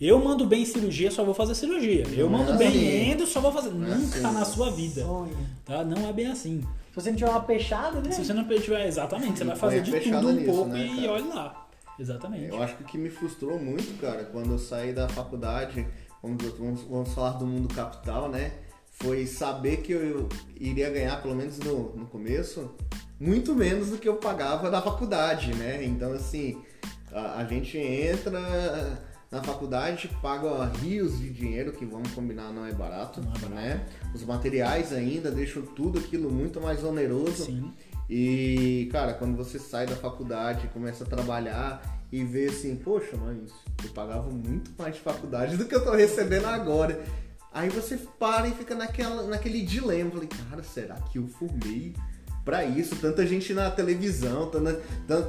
eu 0.00 0.18
mando 0.22 0.46
bem 0.46 0.62
em 0.62 0.66
cirurgia, 0.66 1.10
só 1.10 1.24
vou 1.24 1.34
fazer 1.34 1.54
cirurgia. 1.56 2.04
Eu 2.12 2.30
Não 2.30 2.42
é 2.42 2.44
mando 2.44 2.58
bem 2.58 2.68
assim. 2.68 3.10
endo, 3.10 3.26
só 3.26 3.40
vou 3.40 3.50
fazer. 3.52 3.70
é 3.70 3.72
Nunca 3.72 3.94
assim. 3.96 4.20
na 4.22 4.44
sua 4.44 4.70
vida. 4.70 5.02
Sonho. 5.02 5.36
Tá? 5.64 5.82
Não 5.84 6.08
é 6.08 6.12
bem 6.12 6.26
assim. 6.26 6.60
Se 6.90 6.94
você 6.94 7.10
não 7.10 7.16
tiver 7.16 7.30
uma 7.30 7.42
peixada, 7.42 8.00
né? 8.00 8.10
Se 8.12 8.24
você 8.24 8.32
não 8.32 8.44
tiver 8.46 8.86
exatamente, 8.86 9.38
você 9.38 9.44
vai 9.44 9.56
fazer 9.56 9.82
de 9.82 9.90
tudo 10.00 10.28
um 10.28 10.32
nisso, 10.32 10.46
pouco 10.52 10.70
né, 10.70 10.86
e 10.86 11.08
olhe 11.08 11.28
lá. 11.28 11.66
Exatamente. 12.00 12.48
Eu 12.48 12.62
acho 12.62 12.76
que 12.76 12.82
o 12.82 12.86
que 12.86 12.96
me 12.98 13.10
frustrou 13.10 13.58
muito, 13.58 14.00
cara, 14.00 14.24
quando 14.24 14.52
eu 14.52 14.58
saí 14.58 14.92
da 14.92 15.06
faculdade, 15.08 15.86
vamos, 16.22 16.42
vamos, 16.58 16.82
vamos 16.82 17.12
falar 17.12 17.32
do 17.32 17.46
mundo 17.46 17.72
capital, 17.74 18.30
né? 18.30 18.52
Foi 18.92 19.26
saber 19.26 19.78
que 19.78 19.92
eu 19.92 20.28
iria 20.58 20.88
ganhar, 20.90 21.20
pelo 21.22 21.34
menos 21.34 21.58
no, 21.58 21.94
no 21.96 22.06
começo, 22.06 22.74
muito 23.18 23.54
menos 23.54 23.90
do 23.90 23.98
que 23.98 24.08
eu 24.08 24.16
pagava 24.16 24.70
na 24.70 24.80
faculdade, 24.80 25.54
né? 25.54 25.84
Então, 25.84 26.12
assim, 26.12 26.60
a, 27.12 27.40
a 27.40 27.44
gente 27.44 27.76
entra 27.78 28.40
na 29.30 29.42
faculdade, 29.42 30.10
paga 30.20 30.64
rios 30.82 31.18
de 31.18 31.30
dinheiro, 31.30 31.72
que 31.72 31.84
vamos 31.86 32.10
combinar, 32.12 32.52
não 32.52 32.66
é 32.66 32.72
barato, 32.72 33.20
Não 33.20 33.30
é 33.30 33.38
barato. 33.38 33.54
né? 33.54 33.86
Os 34.14 34.24
materiais 34.24 34.92
ainda 34.92 35.30
deixam 35.30 35.62
tudo 35.62 35.98
aquilo 35.98 36.30
muito 36.30 36.60
mais 36.60 36.82
oneroso. 36.82 37.44
Sim. 37.44 37.72
E, 38.10 38.88
cara, 38.90 39.14
quando 39.14 39.36
você 39.36 39.56
sai 39.56 39.86
da 39.86 39.94
faculdade, 39.94 40.66
começa 40.68 41.04
a 41.04 41.06
trabalhar 41.06 41.80
e 42.10 42.24
vê 42.24 42.46
assim, 42.46 42.74
poxa, 42.74 43.16
mas 43.16 43.52
eu 43.84 43.90
pagava 43.90 44.28
muito 44.28 44.72
mais 44.76 44.96
de 44.96 45.00
faculdade 45.00 45.56
do 45.56 45.64
que 45.64 45.72
eu 45.72 45.84
tô 45.84 45.92
recebendo 45.92 46.46
agora. 46.46 47.00
Aí 47.54 47.68
você 47.68 47.96
para 48.18 48.48
e 48.48 48.50
fica 48.50 48.74
naquela, 48.74 49.22
naquele 49.28 49.62
dilema. 49.62 50.10
Falei, 50.10 50.28
cara, 50.28 50.62
será 50.64 50.96
que 50.96 51.18
eu 51.18 51.28
formei 51.28 51.94
pra 52.44 52.64
isso? 52.64 52.96
Tanta 52.96 53.24
gente 53.24 53.54
na 53.54 53.70
televisão, 53.70 54.50
tanta, 54.50 54.82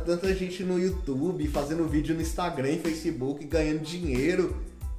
tanta 0.03 0.33
gente 0.33 0.63
no 0.63 0.79
YouTube, 0.79 1.47
fazendo 1.49 1.87
vídeo 1.87 2.15
no 2.15 2.21
Instagram 2.21 2.71
e 2.71 2.79
Facebook, 2.79 3.45
ganhando 3.45 3.81
dinheiro. 3.81 4.55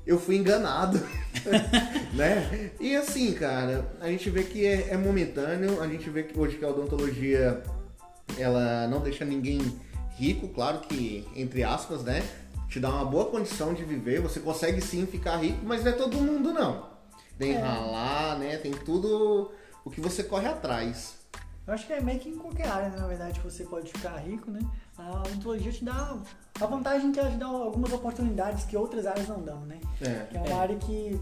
Eu 0.06 0.18
fui 0.18 0.36
enganado, 0.36 1.00
né? 2.14 2.70
E 2.80 2.96
assim, 2.96 3.32
cara, 3.34 3.92
a 4.00 4.08
gente 4.08 4.28
vê 4.30 4.42
que 4.42 4.66
é, 4.66 4.88
é 4.90 4.96
momentâneo, 4.96 5.80
a 5.80 5.86
gente 5.86 6.10
vê 6.10 6.24
que 6.24 6.38
hoje 6.38 6.56
que 6.58 6.64
a 6.64 6.68
odontologia 6.68 7.62
ela 8.36 8.88
não 8.88 9.00
deixa 9.00 9.24
ninguém 9.24 9.60
rico, 10.16 10.48
claro 10.48 10.80
que, 10.80 11.26
entre 11.36 11.62
aspas, 11.62 12.02
né? 12.02 12.22
Te 12.68 12.80
dá 12.80 12.88
uma 12.88 13.04
boa 13.04 13.26
condição 13.26 13.74
de 13.74 13.84
viver, 13.84 14.20
você 14.20 14.40
consegue 14.40 14.80
sim 14.80 15.06
ficar 15.06 15.36
rico, 15.36 15.58
mas 15.62 15.84
não 15.84 15.92
é 15.92 15.94
todo 15.94 16.16
mundo 16.16 16.52
não. 16.52 16.90
Tem 17.38 17.54
É. 17.54 17.60
ralar, 17.60 18.38
né? 18.38 18.56
Tem 18.56 18.72
tudo 18.72 19.52
o 19.84 19.90
que 19.90 20.00
você 20.00 20.22
corre 20.22 20.48
atrás. 20.48 21.14
Eu 21.66 21.74
acho 21.74 21.86
que 21.86 21.92
é 21.92 22.00
meio 22.00 22.18
que 22.18 22.28
em 22.28 22.36
qualquer 22.36 22.66
área, 22.68 22.88
né? 22.88 22.96
na 22.98 23.06
verdade, 23.06 23.38
que 23.38 23.44
você 23.44 23.64
pode 23.64 23.90
ficar 23.92 24.16
rico, 24.16 24.50
né? 24.50 24.60
A 24.98 25.10
odontologia 25.20 25.70
te 25.72 25.84
dá 25.84 26.18
a 26.60 26.66
vantagem 26.66 27.12
que 27.12 27.20
ela 27.20 27.30
te 27.30 27.36
dá 27.36 27.46
algumas 27.46 27.92
oportunidades 27.92 28.64
que 28.64 28.76
outras 28.76 29.06
áreas 29.06 29.28
não 29.28 29.40
dão, 29.42 29.60
né? 29.60 29.78
É. 30.00 30.26
Que 30.30 30.36
é 30.36 30.40
uma 30.40 30.48
É. 30.50 30.52
área 30.54 30.76
que 30.76 31.20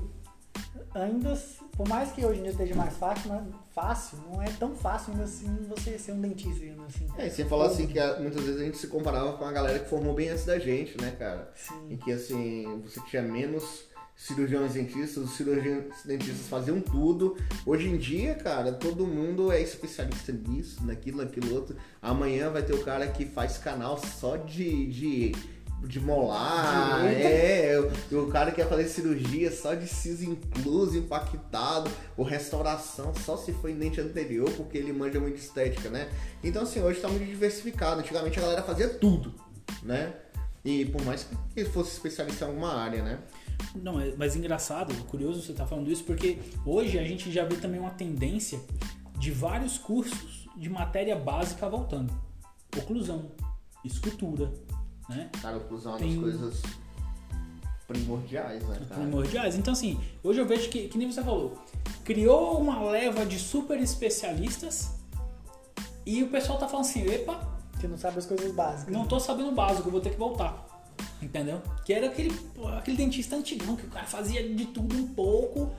ainda, 0.95 1.39
por 1.77 1.87
mais 1.89 2.11
que 2.13 2.25
hoje 2.25 2.41
em 2.41 2.43
dia 2.43 2.53
esteja 2.53 2.75
mais 2.75 2.97
fácil, 2.97 3.29
mas 3.31 3.43
fácil, 3.75 4.19
não 4.31 4.43
é 4.43 4.51
tão 4.59 4.75
fácil 4.75 5.13
ainda 5.13 5.25
assim 5.25 5.55
você 5.69 5.99
ser 5.99 6.13
um 6.13 6.21
dentista, 6.21 6.59
digamos 6.61 6.87
assim. 6.87 7.07
É, 7.19 7.27
e 7.27 7.31
sem 7.31 7.47
falar 7.47 7.67
assim 7.67 7.87
que 7.87 7.99
a- 7.99 8.19
muitas 8.19 8.43
vezes 8.43 8.61
a 8.61 8.65
gente 8.65 8.79
se 8.79 8.89
comparava 8.89 9.35
com 9.35 9.45
a 9.45 9.53
galera 9.53 9.79
que 9.79 9.89
formou 9.89 10.15
bem 10.15 10.31
antes 10.31 10.45
da 10.47 10.59
gente, 10.59 11.01
né, 11.01 11.15
cara? 11.19 11.53
Sim. 11.55 11.99
que 12.03 12.13
assim, 12.13 12.81
você 12.85 13.01
tinha 13.03 13.23
menos 13.23 13.85
cirurgiões 14.21 14.75
dentistas, 14.75 15.25
os 15.25 15.31
cirurgiões 15.31 15.85
dentistas 16.05 16.47
faziam 16.47 16.79
tudo. 16.79 17.39
Hoje 17.65 17.89
em 17.89 17.97
dia, 17.97 18.35
cara, 18.35 18.71
todo 18.71 19.07
mundo 19.07 19.51
é 19.51 19.63
especialista 19.63 20.31
nisso, 20.31 20.85
naquilo, 20.85 21.19
naquilo 21.19 21.55
outro. 21.55 21.75
Amanhã 22.03 22.51
vai 22.51 22.63
ter 22.63 22.75
o 22.75 22.85
cara 22.85 23.07
que 23.09 23.25
faz 23.25 23.57
canal 23.57 23.99
só 23.99 24.37
de. 24.37 24.87
de 24.89 25.61
de 25.83 25.99
molar, 25.99 27.09
Direita. 27.09 27.27
é, 27.27 27.81
o, 28.13 28.27
cara 28.27 28.51
que 28.51 28.57
quer 28.57 28.69
fazer 28.69 28.87
cirurgia 28.87 29.51
só 29.51 29.73
de 29.73 29.89
siso 29.89 30.27
incluso, 30.27 30.99
impactado, 30.99 31.91
ou 32.19 32.23
restauração 32.23 33.15
só 33.15 33.39
se 33.39 33.51
foi 33.55 33.71
em 33.71 33.77
dente 33.77 33.99
anterior, 33.99 34.51
porque 34.59 34.77
ele 34.77 34.93
manja 34.93 35.19
muito 35.19 35.39
estética, 35.39 35.89
né? 35.89 36.11
Então 36.45 36.65
assim, 36.65 36.83
hoje 36.83 37.01
tá 37.01 37.09
muito 37.09 37.25
diversificado. 37.25 38.01
Antigamente 38.01 38.39
a 38.39 38.43
galera 38.43 38.63
fazia 38.63 38.91
tudo, 38.91 39.35
né? 39.83 40.13
E 40.63 40.85
por 40.85 41.03
mais 41.03 41.27
que 41.55 41.65
fosse 41.65 41.93
especialista 41.93 42.45
em 42.45 42.49
alguma 42.49 42.75
área, 42.75 43.03
né? 43.03 43.19
Não, 43.75 43.95
mas, 43.95 44.17
mas 44.17 44.37
engraçado, 44.37 44.95
curioso 45.05 45.43
você 45.43 45.53
estar 45.53 45.67
falando 45.67 45.91
isso, 45.91 46.05
porque 46.05 46.39
hoje 46.65 46.99
a 46.99 47.05
gente 47.05 47.31
já 47.31 47.45
vê 47.45 47.57
também 47.57 47.81
uma 47.81 47.91
tendência 47.91 48.61
de 49.19 49.31
vários 49.31 49.79
cursos 49.79 50.49
de 50.57 50.69
matéria 50.69 51.17
básica 51.17 51.69
voltando. 51.69 52.13
Oclusão, 52.77 53.31
escultura, 53.85 54.53
né? 55.09 55.31
Cara, 55.41 55.57
oclusão 55.57 55.97
é 55.97 55.97
uma 55.97 56.07
das 56.07 56.19
coisas 56.19 56.63
primordiais, 57.87 58.63
né, 58.65 58.81
cara? 58.89 59.01
primordiais. 59.01 59.57
Então, 59.57 59.73
assim, 59.73 60.01
hoje 60.23 60.41
eu 60.41 60.47
vejo 60.47 60.69
que, 60.71 60.89
que 60.89 60.97
nem 60.97 61.11
você 61.11 61.23
falou, 61.23 61.59
criou 62.05 62.61
uma 62.61 62.83
leva 62.91 63.27
de 63.27 63.39
super 63.39 63.79
especialistas 63.81 64.91
e 66.07 66.23
o 66.23 66.29
pessoal 66.29 66.59
tá 66.59 66.69
falando 66.69 66.87
assim, 66.87 67.05
epa, 67.07 67.49
Que 67.81 67.89
não 67.89 67.99
sabe 67.99 68.19
as 68.19 68.27
coisas 68.27 68.53
básicas. 68.53 68.93
não 68.93 69.07
tô 69.07 69.19
sabendo 69.19 69.51
o 69.51 69.55
básico, 69.55 69.89
eu 69.89 69.93
vou 69.93 70.01
ter 70.01 70.11
que 70.11 70.19
voltar. 70.19 70.67
Entendeu? 71.23 71.61
Que 71.85 71.93
era 71.93 72.07
aquele, 72.07 72.35
aquele 72.79 72.97
dentista 72.97 73.37
antigão, 73.37 73.77
que 73.77 73.87
o 73.87 73.91
cara 73.91 74.07
fazia 74.07 74.43
de 74.49 74.67
tudo 74.67 74.97
um 74.97 75.09
pouco. 75.09 75.73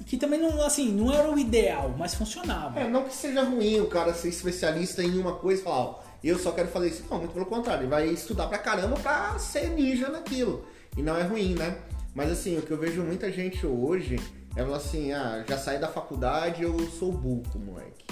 E 0.00 0.04
que 0.04 0.16
também 0.16 0.40
não, 0.40 0.62
assim, 0.62 0.92
não 0.92 1.12
era 1.12 1.30
o 1.30 1.38
ideal, 1.38 1.94
mas 1.98 2.14
funcionava. 2.14 2.80
É, 2.80 2.88
não 2.88 3.04
que 3.04 3.14
seja 3.14 3.42
ruim 3.42 3.80
o 3.80 3.86
cara 3.86 4.14
ser 4.14 4.28
especialista 4.28 5.02
em 5.02 5.18
uma 5.18 5.34
coisa 5.34 5.60
e 5.60 5.64
falar, 5.64 5.76
ó, 5.78 6.00
eu 6.22 6.38
só 6.38 6.52
quero 6.52 6.68
fazer 6.68 6.88
isso. 6.88 7.04
Não, 7.10 7.18
muito 7.18 7.32
pelo 7.32 7.46
contrário, 7.46 7.82
ele 7.82 7.90
vai 7.90 8.08
estudar 8.08 8.46
pra 8.46 8.58
caramba 8.58 8.96
pra 8.96 9.38
ser 9.38 9.70
ninja 9.70 10.08
naquilo. 10.08 10.64
E 10.96 11.02
não 11.02 11.16
é 11.16 11.22
ruim, 11.22 11.54
né? 11.54 11.78
Mas 12.14 12.30
assim, 12.30 12.58
o 12.58 12.62
que 12.62 12.70
eu 12.70 12.78
vejo 12.78 13.02
muita 13.02 13.30
gente 13.32 13.66
hoje 13.66 14.20
é 14.54 14.62
falar 14.62 14.76
assim, 14.76 15.12
ah, 15.12 15.44
já 15.48 15.56
saí 15.56 15.78
da 15.78 15.88
faculdade, 15.88 16.62
eu 16.62 16.78
sou 16.90 17.10
burro, 17.10 17.42
moleque. 17.56 18.04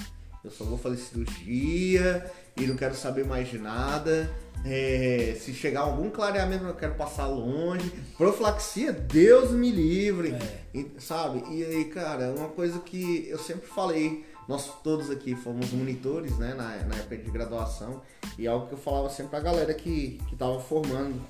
Eu 0.43 0.51
só 0.51 0.65
vou 0.65 0.79
fazer 0.79 0.97
cirurgia 0.97 2.31
e 2.57 2.67
não 2.67 2.77
quero 2.77 2.95
saber 2.95 3.27
mais 3.27 3.49
de 3.49 3.59
nada. 3.59 4.31
É, 4.65 5.37
se 5.41 5.55
chegar 5.55 5.81
algum 5.81 6.11
clareamento, 6.11 6.65
eu 6.65 6.75
quero 6.75 6.95
passar 6.95 7.27
longe. 7.27 7.91
Profilaxia, 8.17 8.93
Deus 8.93 9.53
me 9.53 9.71
livre. 9.71 10.33
É. 10.33 10.61
E, 10.75 10.91
sabe? 10.99 11.43
E 11.51 11.65
aí, 11.65 11.85
cara, 11.87 12.33
uma 12.37 12.49
coisa 12.49 12.79
que 12.81 13.27
eu 13.29 13.39
sempre 13.39 13.67
falei, 13.67 14.25
nós 14.47 14.71
todos 14.83 15.11
aqui 15.11 15.35
fomos 15.35 15.73
monitores, 15.73 16.37
né, 16.39 16.55
na, 16.55 16.77
na 16.85 16.97
época 16.97 17.17
de 17.17 17.31
graduação, 17.31 18.03
e 18.39 18.47
algo 18.47 18.67
que 18.67 18.75
eu 18.75 18.79
falava 18.79 19.09
sempre 19.09 19.31
pra 19.31 19.41
galera 19.41 19.73
que, 19.73 20.21
que 20.29 20.37
tava 20.37 20.61
formando 20.61 21.21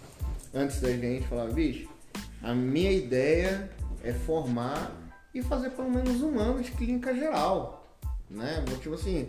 antes 0.53 0.81
da 0.81 0.91
gente, 0.91 1.27
falava, 1.29 1.53
bicho, 1.53 1.89
a 2.43 2.53
minha 2.53 2.91
ideia 2.91 3.71
é 4.03 4.13
formar 4.13 4.91
e 5.33 5.43
fazer 5.43 5.71
pelo 5.71 5.91
menos 5.91 6.23
um 6.23 6.39
ano 6.39 6.63
de 6.63 6.73
clínica 6.73 7.15
geral, 7.15 7.97
né? 8.29 8.65
Tipo 8.81 8.95
assim, 8.95 9.29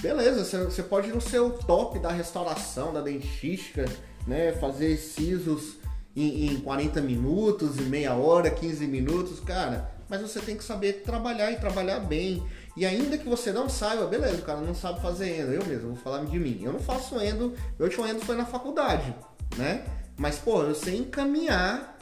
beleza, 0.00 0.44
você- 0.70 0.82
pode 0.82 1.08
ir 1.08 1.14
no 1.14 1.20
seu 1.20 1.50
top 1.50 1.98
da 1.98 2.10
restauração, 2.10 2.92
da 2.92 3.00
dentística, 3.00 3.84
né? 4.26 4.52
Fazer 4.52 4.96
sisos 4.96 5.76
em, 6.16 6.46
em 6.52 6.60
40 6.60 7.00
minutos, 7.00 7.78
em 7.78 7.84
meia 7.84 8.14
hora, 8.14 8.50
15 8.50 8.86
minutos, 8.86 9.40
cara. 9.40 9.90
Mas 10.08 10.22
você 10.22 10.40
tem 10.40 10.56
que 10.56 10.64
saber 10.64 11.02
trabalhar 11.04 11.52
e 11.52 11.56
trabalhar 11.56 12.00
bem. 12.00 12.42
E 12.76 12.86
ainda 12.86 13.18
que 13.18 13.28
você 13.28 13.52
não 13.52 13.68
saiba, 13.68 14.06
beleza, 14.06 14.36
o 14.36 14.42
cara 14.42 14.60
não 14.60 14.74
sabe 14.74 15.00
fazer 15.02 15.40
endo. 15.40 15.52
Eu 15.52 15.64
mesmo, 15.66 15.88
vou 15.88 15.96
falar 15.96 16.24
de 16.24 16.38
mim. 16.38 16.60
Eu 16.62 16.72
não 16.72 16.80
faço 16.80 17.20
endo, 17.20 17.52
meu 17.78 17.88
último 17.88 18.06
endo 18.06 18.20
foi 18.20 18.36
na 18.36 18.46
faculdade, 18.46 19.14
né? 19.56 19.84
Mas, 20.16 20.36
pô, 20.38 20.62
eu 20.62 20.74
sei 20.74 20.96
encaminhar 20.96 21.98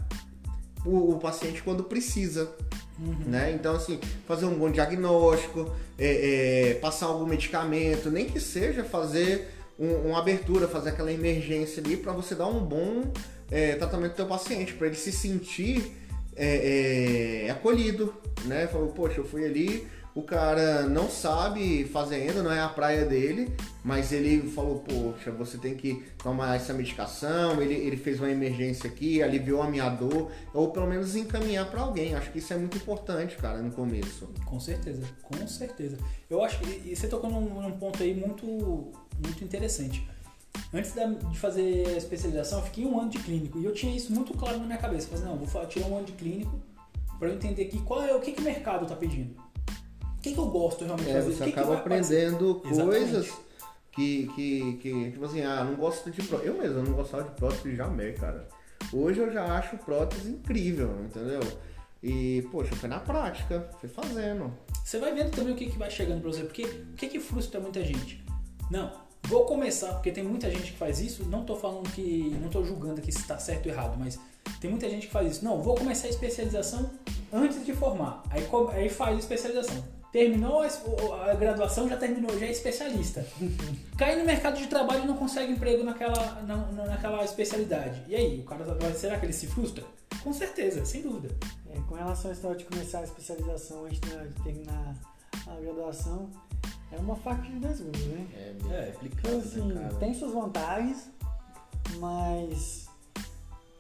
o, 0.85 1.15
o 1.15 1.19
paciente 1.19 1.63
quando 1.63 1.85
precisa. 1.85 2.51
Né? 2.99 3.53
Então, 3.53 3.75
assim, 3.77 4.01
fazer 4.27 4.47
um 4.47 4.55
bom 4.55 4.71
diagnóstico, 4.71 5.71
é, 5.99 6.71
é, 6.71 6.75
passar 6.75 7.07
algum 7.07 7.27
medicamento, 7.27 8.11
nem 8.11 8.27
que 8.27 8.41
seja 8.41 8.83
fazer 8.85 9.49
um- 9.79 10.09
uma 10.09 10.19
abertura, 10.19 10.67
fazer 10.67 10.91
aquela 10.91 11.13
emergência 11.13 11.83
ali 11.83 11.97
para 11.97 12.13
você 12.13 12.35
dar 12.35 12.47
um 12.47 12.61
bom 12.61 13.03
é, 13.51 13.75
tratamento 13.77 14.09
pro 14.15 14.17
teu 14.17 14.27
paciente, 14.27 14.73
para 14.75 14.89
ele 14.89 14.97
se 14.97 15.13
sentir 15.13 15.93
é, 16.35 17.45
é, 17.47 17.51
acolhido, 17.51 18.13
né? 18.45 18.67
Falou, 18.67 18.89
poxa, 18.89 19.21
eu 19.21 19.25
fui 19.25 19.45
ali, 19.45 19.87
o 20.17 20.23
cara 20.23 20.89
não 20.89 21.11
sabe 21.11 21.85
fazer 21.85 22.15
ainda, 22.15 22.43
não 22.43 22.51
é 22.51 22.59
a 22.59 22.71
praia 22.71 23.05
dele, 23.05 23.55
mas 23.85 24.13
ele 24.13 24.49
falou, 24.49 24.79
poxa, 24.79 25.31
você 25.31 25.59
tem 25.59 25.75
que 25.75 26.03
tomar 26.17 26.57
essa 26.57 26.73
medicação, 26.73 27.61
ele, 27.61 27.75
ele 27.75 27.99
fez 27.99 28.19
uma 28.19 28.31
emergência 28.31 28.89
aqui, 28.89 29.23
aliviou 29.23 29.61
a 29.61 29.69
minha 29.69 29.91
dor, 29.91 30.33
ou 30.55 30.71
pelo 30.71 30.87
menos 30.87 31.15
encaminhar 31.15 31.71
para 31.71 31.83
alguém. 31.83 32.15
Acho 32.15 32.33
que 32.33 32.39
isso 32.39 32.51
é 32.51 32.57
muito 32.57 32.79
importante, 32.79 33.37
cara, 33.37 33.59
no 33.59 33.71
começo. 33.73 34.27
Com 34.47 34.59
certeza, 34.59 35.03
com 35.23 35.47
certeza. 35.47 35.99
Eu 36.31 36.43
acho 36.43 36.61
que 36.61 36.91
e 36.91 36.97
você 36.97 37.09
tocou 37.09 37.29
num, 37.29 37.61
num 37.61 37.73
ponto 37.73 38.03
aí 38.03 38.15
muito, 38.15 38.47
muito 39.23 39.45
interessante. 39.45 40.09
Antes 40.73 40.95
de 40.95 41.39
fazer 41.39 41.89
a 41.89 41.97
especialização, 41.99 42.61
eu 42.61 42.65
fiquei 42.65 42.87
um 42.87 42.99
ano 42.99 43.11
de 43.11 43.19
clínico 43.19 43.59
e 43.59 43.67
eu 43.67 43.75
tinha 43.75 43.95
isso 43.95 44.11
muito 44.15 44.33
claro 44.33 44.59
na 44.61 44.65
minha 44.65 44.79
cabeça. 44.79 45.09
Falei, 45.09 45.27
não, 45.27 45.37
vou 45.37 45.67
tirar 45.67 45.89
um 45.89 45.99
ano 45.99 46.07
de 46.07 46.13
clínico 46.13 46.59
para 47.19 47.29
eu 47.29 47.35
entender 47.35 47.65
aqui 47.65 47.79
qual 47.83 48.03
é 48.03 48.15
o 48.15 48.21
que, 48.21 48.33
que 48.33 48.41
o 48.41 48.45
mercado 48.45 48.85
está 48.85 48.97
pedindo. 48.97 49.46
Que, 50.29 50.35
que 50.35 50.41
eu 50.41 50.47
gosto 50.47 50.85
realmente 50.85 51.07
de 51.07 51.11
É, 51.13 51.15
fazer? 51.23 51.33
você 51.33 51.45
que 51.45 51.53
que 51.53 51.59
acaba 51.59 51.75
aparecer? 51.77 52.27
aprendendo 52.29 52.63
Exatamente. 52.65 52.99
coisas 53.13 53.33
que, 53.93 54.27
que, 54.35 54.73
que, 54.83 55.11
tipo 55.13 55.25
assim, 55.25 55.43
ah, 55.43 55.65
não 55.65 55.75
gosto 55.77 56.11
de 56.11 56.23
prótese. 56.23 56.49
Eu 56.51 56.59
mesmo 56.59 56.79
eu 56.79 56.83
não 56.85 56.93
gostava 56.93 57.25
de 57.25 57.31
prótese 57.31 57.75
jamais, 57.75 58.19
cara. 58.19 58.47
Hoje 58.93 59.21
eu 59.21 59.33
já 59.33 59.45
acho 59.57 59.77
prótese 59.79 60.29
incrível, 60.29 60.91
entendeu? 61.05 61.41
E, 62.03 62.47
poxa, 62.53 62.75
foi 62.77 62.89
na 62.89 63.01
prática, 63.01 63.69
fui 63.81 63.89
fazendo. 63.89 64.53
Você 64.85 64.99
vai 64.99 65.13
vendo 65.15 65.31
também 65.31 65.55
o 65.55 65.57
que, 65.57 65.67
que 65.71 65.79
vai 65.79 65.91
chegando 65.91 66.21
pra 66.21 66.31
você, 66.31 66.45
porque 66.45 66.63
o 66.65 66.95
que, 66.95 67.09
que 67.09 67.19
frustra 67.19 67.59
muita 67.59 67.83
gente? 67.83 68.23
Não, 68.71 68.93
vou 69.25 69.45
começar, 69.47 69.95
porque 69.95 70.13
tem 70.13 70.23
muita 70.23 70.49
gente 70.51 70.73
que 70.73 70.79
faz 70.79 71.01
isso, 71.01 71.25
não 71.25 71.45
tô 71.45 71.57
falando 71.57 71.91
que. 71.93 72.37
não 72.41 72.49
tô 72.49 72.63
julgando 72.63 73.01
aqui 73.01 73.11
se 73.11 73.19
está 73.21 73.39
certo 73.39 73.67
ou 73.67 73.73
errado, 73.73 73.97
mas 73.99 74.21
tem 74.61 74.71
muita 74.71 74.89
gente 74.91 75.07
que 75.07 75.13
faz 75.13 75.33
isso. 75.33 75.45
Não, 75.45 75.61
vou 75.63 75.75
começar 75.75 76.07
a 76.07 76.11
especialização 76.11 76.91
antes 77.33 77.65
de 77.65 77.73
formar. 77.73 78.23
Aí, 78.31 78.47
aí 78.75 78.89
faz 78.89 79.17
a 79.17 79.19
especialização. 79.19 79.83
Terminou 80.13 80.63
a, 80.63 81.35
graduação, 81.35 81.89
já 81.89 81.97
terminou, 81.97 82.39
já 82.39 82.47
é 82.47 82.51
especialista. 82.51 83.27
Cai 83.99 84.17
no 84.17 84.25
mercado 84.25 84.57
de 84.57 84.67
trabalho 84.67 85.05
e 85.05 85.07
não 85.07 85.17
consegue 85.17 85.53
emprego 85.53 85.85
naquela, 85.85 86.41
na, 86.43 86.57
na- 86.57 86.87
naquela 86.87 87.23
especialidade. 87.25 88.03
E 88.09 88.15
aí, 88.17 88.41
o 88.41 88.45
cara 88.45 88.65
vai, 88.65 88.93
será 88.95 89.19
que 89.19 89.27
ele 89.27 89.33
se 89.33 89.47
frustra? 89.47 89.85
Com 90.23 90.33
certeza, 90.33 90.85
sem 90.85 91.03
dúvida. 91.03 91.35
É, 91.71 91.79
com 91.89 91.95
relação 91.97 92.31
à 92.31 92.35
história 92.35 92.57
de 92.57 92.65
começar 92.65 93.01
a 93.01 93.05
especialização 93.05 93.85
antes 93.85 94.01
de 94.01 94.43
terminar 94.43 94.95
a 95.47 95.61
graduação, 95.61 96.31
é 96.91 96.97
uma 96.97 97.17
faca 97.17 97.43
de 97.43 97.59
dois 97.59 97.81
gumes, 97.81 98.07
né? 98.07 98.27
É, 98.35 98.55
É, 98.75 98.95
Então, 99.03 99.39
assim, 99.39 99.69
tem 99.99 100.15
suas 100.15 100.33
vantagens, 100.33 101.11
mas 101.99 102.86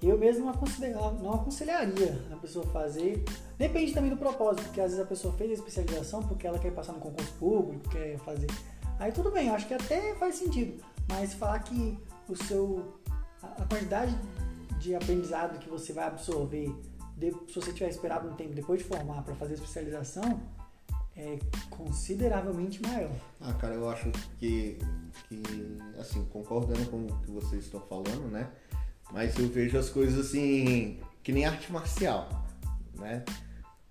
eu 0.02 0.18
mesmo 0.18 0.44
não 0.44 1.12
não 1.14 1.32
aconselharia 1.34 2.26
a 2.32 2.36
pessoa 2.36 2.66
fazer. 2.66 3.24
Depende 3.58 3.92
também 3.92 4.10
do 4.10 4.16
propósito, 4.16 4.64
porque 4.64 4.80
às 4.80 4.90
vezes 4.90 5.00
a 5.04 5.06
pessoa 5.08 5.32
fez 5.34 5.50
a 5.50 5.54
especialização 5.54 6.22
porque 6.22 6.46
ela 6.46 6.58
quer 6.58 6.72
passar 6.72 6.92
no 6.92 7.00
concurso 7.00 7.32
público, 7.34 7.88
quer 7.88 8.18
fazer. 8.18 8.48
Aí 8.98 9.12
tudo 9.12 9.30
bem, 9.30 9.48
acho 9.50 9.66
que 9.66 9.74
até 9.74 10.14
faz 10.16 10.36
sentido. 10.36 10.82
Mas 11.08 11.34
falar 11.34 11.60
que 11.60 11.98
o 12.28 12.36
seu. 12.44 12.94
a 13.42 13.64
quantidade 13.64 14.14
de 14.78 14.94
aprendizado 14.94 15.58
que 15.58 15.68
você 15.68 15.92
vai 15.92 16.04
absorver 16.06 16.70
de- 17.16 17.34
se 17.48 17.54
você 17.54 17.72
tiver 17.72 17.88
esperado 17.88 18.28
um 18.28 18.34
tempo 18.34 18.52
depois 18.54 18.80
de 18.82 18.84
formar 18.86 19.22
para 19.22 19.34
fazer 19.34 19.52
a 19.52 19.56
especialização 19.56 20.40
é 21.16 21.38
consideravelmente 21.70 22.82
maior. 22.82 23.10
Ah, 23.40 23.54
cara, 23.54 23.74
eu 23.74 23.88
acho 23.88 24.10
que, 24.38 24.78
que, 25.28 25.42
assim, 25.98 26.24
concordando 26.26 26.84
com 26.90 27.06
o 27.06 27.20
que 27.22 27.30
vocês 27.30 27.64
estão 27.64 27.80
falando, 27.80 28.30
né? 28.30 28.50
Mas 29.16 29.34
eu 29.38 29.48
vejo 29.48 29.78
as 29.78 29.88
coisas 29.88 30.26
assim, 30.26 31.00
que 31.22 31.32
nem 31.32 31.46
arte 31.46 31.72
marcial, 31.72 32.28
né? 32.96 33.24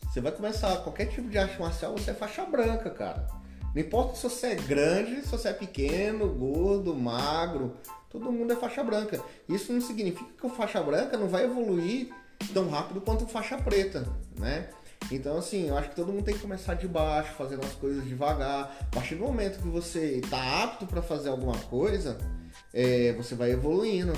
Você 0.04 0.22
vai 0.22 0.32
começar 0.32 0.78
qualquer 0.84 1.08
tipo 1.08 1.28
de 1.28 1.36
arte 1.36 1.60
marcial, 1.60 1.94
você 1.94 2.12
é 2.12 2.14
faixa 2.14 2.46
branca, 2.46 2.92
cara. 2.92 3.28
Não 3.74 3.82
importa 3.82 4.16
se 4.16 4.22
você 4.22 4.48
é 4.50 4.56
grande, 4.56 5.24
se 5.24 5.30
você 5.30 5.48
é 5.48 5.54
pequeno, 5.54 6.28
gordo, 6.30 6.94
magro, 6.94 7.76
todo 8.08 8.32
mundo 8.32 8.54
é 8.54 8.56
faixa 8.56 8.84
branca. 8.84 9.20
Isso 9.50 9.74
não 9.74 9.82
significa 9.82 10.30
que 10.40 10.46
o 10.46 10.50
faixa 10.50 10.80
branca 10.84 11.18
não 11.18 11.28
vai 11.28 11.46
evoluir 11.46 12.14
tão 12.54 12.70
rápido 12.70 13.02
quanto 13.02 13.24
o 13.24 13.28
faixa 13.28 13.58
preta, 13.58 14.08
né? 14.38 14.70
Então, 15.12 15.40
assim, 15.40 15.70
eu 15.70 15.76
acho 15.76 15.90
que 15.90 15.96
todo 15.96 16.14
mundo 16.14 16.24
tem 16.24 16.36
que 16.36 16.42
começar 16.42 16.76
de 16.76 16.88
baixo, 16.88 17.34
fazendo 17.34 17.66
as 17.66 17.74
coisas 17.74 18.08
devagar. 18.08 18.78
A 18.80 18.96
partir 18.96 19.16
do 19.16 19.24
momento 19.24 19.60
que 19.60 19.70
você 19.70 20.18
está 20.18 20.64
apto 20.64 20.86
para 20.86 21.02
fazer 21.02 21.30
alguma 21.30 21.58
coisa, 21.58 22.16
é, 22.72 23.12
você 23.14 23.34
vai 23.34 23.50
evoluindo, 23.50 24.14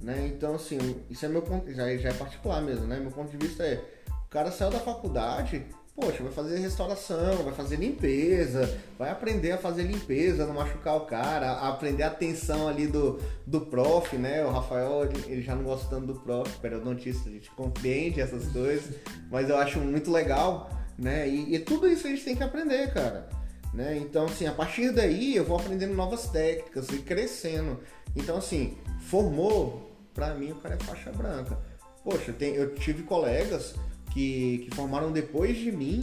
né? 0.00 0.30
Então, 0.34 0.54
assim, 0.54 0.78
isso 1.10 1.24
é 1.24 1.28
meu 1.28 1.42
ponto, 1.42 1.70
já, 1.72 1.96
já 1.96 2.08
é 2.08 2.12
particular 2.12 2.62
mesmo, 2.62 2.86
né? 2.86 2.98
Meu 2.98 3.10
ponto 3.10 3.30
de 3.30 3.36
vista 3.36 3.64
é, 3.64 3.82
o 4.08 4.30
cara 4.30 4.50
saiu 4.50 4.70
da 4.70 4.78
faculdade, 4.78 5.66
poxa, 5.94 6.22
vai 6.22 6.32
fazer 6.32 6.58
restauração, 6.58 7.42
vai 7.42 7.52
fazer 7.52 7.76
limpeza, 7.76 8.78
vai 8.98 9.10
aprender 9.10 9.52
a 9.52 9.58
fazer 9.58 9.82
limpeza, 9.82 10.46
não 10.46 10.54
machucar 10.54 10.96
o 10.96 11.02
cara, 11.02 11.50
a 11.50 11.68
aprender 11.68 12.02
a 12.02 12.08
atenção 12.08 12.66
ali 12.66 12.86
do, 12.86 13.20
do 13.46 13.60
prof, 13.60 14.16
né? 14.16 14.44
O 14.44 14.50
Rafael, 14.50 15.08
ele, 15.26 15.42
já 15.42 15.54
não 15.54 15.64
gosta 15.64 15.88
tanto 15.90 16.06
do 16.06 16.14
prof, 16.20 16.50
periodontista, 16.58 17.28
a 17.28 17.32
gente 17.32 17.50
compreende 17.50 18.20
essas 18.20 18.46
coisas, 18.50 18.94
mas 19.30 19.50
eu 19.50 19.58
acho 19.58 19.78
muito 19.80 20.10
legal, 20.10 20.70
né? 20.98 21.28
E, 21.28 21.54
e 21.54 21.58
tudo 21.58 21.86
isso 21.86 22.06
a 22.06 22.10
gente 22.10 22.24
tem 22.24 22.34
que 22.34 22.42
aprender, 22.42 22.92
cara. 22.94 23.28
Né? 23.72 23.98
Então, 23.98 24.24
assim, 24.24 24.46
a 24.46 24.52
partir 24.52 24.90
daí 24.90 25.36
eu 25.36 25.44
vou 25.44 25.56
aprendendo 25.56 25.94
novas 25.94 26.26
técnicas 26.28 26.88
e 26.88 26.98
crescendo. 26.98 27.78
Então, 28.16 28.36
assim, 28.36 28.76
formou, 29.02 29.89
pra 30.14 30.34
mim 30.34 30.52
o 30.52 30.56
cara 30.56 30.74
é 30.74 30.78
faixa 30.78 31.10
branca. 31.12 31.58
Poxa, 32.04 32.32
tem, 32.32 32.54
eu 32.54 32.74
tive 32.74 33.02
colegas 33.02 33.74
que, 34.12 34.58
que 34.64 34.74
formaram 34.74 35.12
depois 35.12 35.56
de 35.56 35.70
mim 35.70 36.00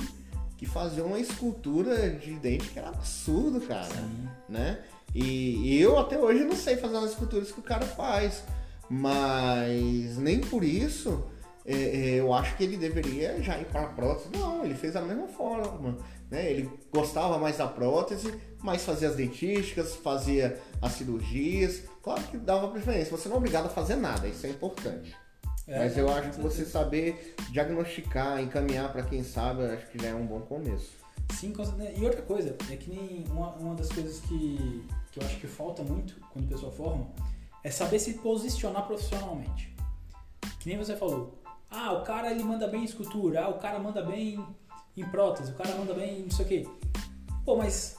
que 0.57 0.65
faziam 0.65 1.07
uma 1.07 1.19
escultura 1.19 2.09
de 2.09 2.33
dente 2.33 2.69
que 2.69 2.79
era 2.79 2.89
absurdo, 2.89 3.61
cara. 3.61 3.95
Né? 4.49 4.79
E, 5.13 5.73
e 5.73 5.81
eu 5.81 5.97
até 5.97 6.17
hoje 6.17 6.43
não 6.43 6.55
sei 6.55 6.77
fazer 6.77 6.97
as 6.97 7.11
esculturas 7.11 7.51
que 7.51 7.59
o 7.59 7.63
cara 7.63 7.85
faz. 7.85 8.43
Mas 8.89 10.17
nem 10.17 10.39
por 10.39 10.63
isso 10.63 11.23
é, 11.65 11.75
é, 11.75 12.09
eu 12.19 12.33
acho 12.33 12.55
que 12.55 12.63
ele 12.63 12.77
deveria 12.77 13.41
já 13.41 13.59
ir 13.59 13.65
para 13.65 13.81
a 13.81 13.87
prótese. 13.87 14.29
Não, 14.31 14.63
ele 14.63 14.73
fez 14.73 14.93
da 14.93 15.01
mesma 15.01 15.27
forma. 15.27 15.97
Né? 16.31 16.49
Ele 16.49 16.69
gostava 16.91 17.37
mais 17.37 17.57
da 17.57 17.67
prótese, 17.67 18.33
mas 18.63 18.85
fazia 18.85 19.09
as 19.09 19.15
dentísticas, 19.15 19.95
fazia 19.95 20.57
as 20.81 20.93
cirurgias. 20.93 21.83
Claro 22.07 22.23
que 22.23 22.37
dava 22.37 22.69
preferência. 22.69 23.11
Você 23.17 23.27
não 23.27 23.35
é 23.35 23.37
obrigado 23.39 23.65
a 23.65 23.69
fazer 23.69 23.97
nada, 23.97 24.29
isso 24.29 24.47
é 24.47 24.49
importante. 24.49 25.13
É, 25.67 25.79
mas 25.79 25.97
eu 25.97 26.09
acho 26.09 26.29
que 26.29 26.39
você 26.39 26.63
saber 26.63 27.35
diagnosticar, 27.51 28.41
encaminhar 28.41 28.93
para 28.93 29.03
quem 29.03 29.21
sabe, 29.25 29.63
eu 29.63 29.73
acho 29.73 29.87
que 29.87 30.01
já 30.01 30.07
é 30.07 30.15
um 30.15 30.25
bom 30.25 30.39
começo. 30.39 30.91
Sim, 31.33 31.53
e 31.97 32.05
outra 32.05 32.21
coisa, 32.21 32.55
é 32.71 32.77
que 32.77 32.89
nem 32.89 33.25
uma, 33.29 33.49
uma 33.55 33.75
das 33.75 33.89
coisas 33.89 34.21
que, 34.21 34.87
que 35.11 35.19
eu 35.19 35.25
acho 35.25 35.35
que 35.35 35.47
falta 35.47 35.83
muito 35.83 36.15
quando 36.31 36.45
a 36.45 36.47
pessoa 36.47 36.71
forma 36.71 37.09
é 37.61 37.69
saber 37.69 37.99
se 37.99 38.13
posicionar 38.13 38.87
profissionalmente. 38.87 39.75
Que 40.61 40.69
nem 40.69 40.77
você 40.77 40.95
falou, 40.95 41.37
ah, 41.69 41.91
o 41.91 42.05
cara 42.05 42.31
ele 42.31 42.41
manda 42.41 42.69
bem 42.69 42.83
em 42.83 42.85
escultura, 42.85 43.43
ah, 43.43 43.49
o 43.49 43.59
cara 43.59 43.79
manda 43.79 44.01
bem 44.01 44.41
em 44.95 45.03
prótese, 45.09 45.51
o 45.51 45.55
cara 45.55 45.75
manda 45.75 45.93
bem 45.93 46.19
em 46.19 46.23
não 46.23 46.31
sei 46.31 46.45
o 46.45 46.47
quê. 46.47 46.67
Pô, 47.43 47.57
mas 47.57 47.97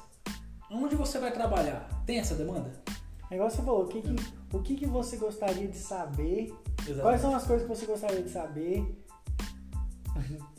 onde 0.70 0.96
você 0.96 1.18
vai 1.18 1.30
trabalhar? 1.30 1.86
Tem 2.06 2.18
essa 2.18 2.34
demanda? 2.34 2.87
É 3.30 3.34
igual 3.34 3.50
você 3.50 3.62
falou, 3.62 3.84
o 3.84 3.88
que, 3.88 4.00
que, 4.00 4.16
o 4.52 4.62
que, 4.62 4.74
que 4.76 4.86
você 4.86 5.16
gostaria 5.16 5.68
de 5.68 5.76
saber? 5.76 6.54
Quais 7.00 7.20
são 7.20 7.34
as 7.34 7.46
coisas 7.46 7.66
que 7.66 7.76
você 7.76 7.86
gostaria 7.86 8.22
de 8.22 8.30
saber 8.30 8.84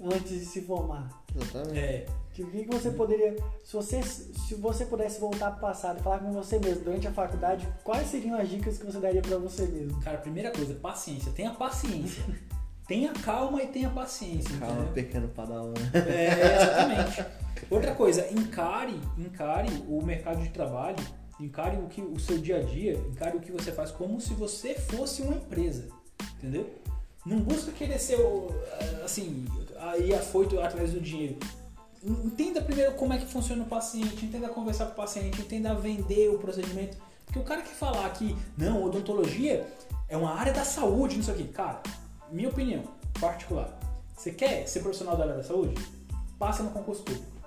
antes 0.02 0.30
de 0.30 0.46
se 0.46 0.62
formar? 0.62 1.10
Exatamente. 1.36 1.80
É, 1.80 2.06
Tipo, 2.40 2.48
o 2.48 2.52
que, 2.52 2.64
que 2.64 2.74
você 2.74 2.92
poderia. 2.92 3.36
Se 3.66 3.74
você, 3.74 4.02
se 4.02 4.56
você 4.56 4.86
pudesse 4.86 5.20
voltar 5.20 5.52
pro 5.52 5.62
passado 5.62 6.00
e 6.00 6.04
falar 6.04 6.20
com 6.20 6.32
você 6.32 6.58
mesmo 6.58 6.86
durante 6.86 7.08
a 7.08 7.12
faculdade, 7.12 7.68
quais 7.84 8.08
seriam 8.08 8.40
as 8.40 8.48
dicas 8.48 8.78
que 8.78 8.86
você 8.86 9.00
daria 9.00 9.22
pra 9.22 9.38
você 9.38 9.66
mesmo? 9.66 10.00
cara, 10.02 10.18
primeira 10.20 10.52
coisa, 10.52 10.74
paciência. 10.76 11.32
Tenha 11.34 11.52
paciência. 11.52 12.24
tenha 12.88 13.12
calma 13.12 13.62
e 13.62 13.68
tenha 13.68 13.90
paciência. 13.90 14.58
Calma, 14.58 14.84
entendeu? 14.84 14.94
pequeno 14.94 15.28
padawan. 15.30 15.74
É, 15.94 16.56
exatamente. 16.56 17.26
Outra 17.70 17.94
coisa, 17.94 18.26
encare, 18.32 19.00
encare 19.18 19.70
o 19.88 20.02
mercado 20.02 20.42
de 20.42 20.50
trabalho, 20.50 20.98
encare 21.40 21.78
o, 21.78 21.88
que, 21.88 22.02
o 22.02 22.20
seu 22.20 22.38
dia 22.38 22.58
a 22.58 22.62
dia, 22.62 22.94
encare 23.10 23.38
o 23.38 23.40
que 23.40 23.52
você 23.52 23.72
faz 23.72 23.92
como 23.92 24.20
se 24.20 24.34
você 24.34 24.76
fosse 24.76 25.22
uma 25.22 25.36
empresa. 25.36 25.88
Entendeu? 26.38 26.70
Não 27.26 27.40
busca 27.40 27.72
querer 27.72 28.00
ser, 28.00 28.20
o, 28.20 28.50
assim, 29.04 29.46
aí 29.78 30.14
afoito 30.14 30.60
através 30.60 30.92
do 30.92 31.00
dinheiro. 31.00 31.38
Entenda 32.04 32.62
primeiro 32.62 32.94
como 32.94 33.14
é 33.14 33.18
que 33.18 33.26
funciona 33.26 33.64
o 33.64 33.68
paciente, 33.68 34.26
entenda 34.26 34.48
conversar 34.50 34.86
com 34.86 34.94
o 34.94 34.96
paciente, 34.96 35.42
entenda 35.42 35.76
vender 35.76 36.30
o 36.30 36.38
procedimento. 36.40 36.98
Porque 37.26 37.40
o 37.40 37.44
cara 37.44 37.62
que 37.62 37.70
falar 37.70 38.10
que, 38.12 38.36
não, 38.58 38.84
odontologia 38.84 39.68
é 40.08 40.18
uma 40.18 40.34
área 40.34 40.54
da 40.54 40.64
saúde, 40.64 41.18
não 41.18 41.24
sei 41.24 41.44
o. 41.44 41.48
Cara, 41.50 41.84
minha 42.32 42.50
opinião 42.50 42.84
particular. 43.20 43.78
Você 44.16 44.32
quer 44.32 44.68
ser 44.68 44.80
profissional 44.80 45.16
da 45.16 45.24
área 45.24 45.36
da 45.36 45.44
saúde? 45.44 45.76
Passa 46.38 46.64
no 46.64 46.72
concurso 46.72 47.04
público. 47.04 47.39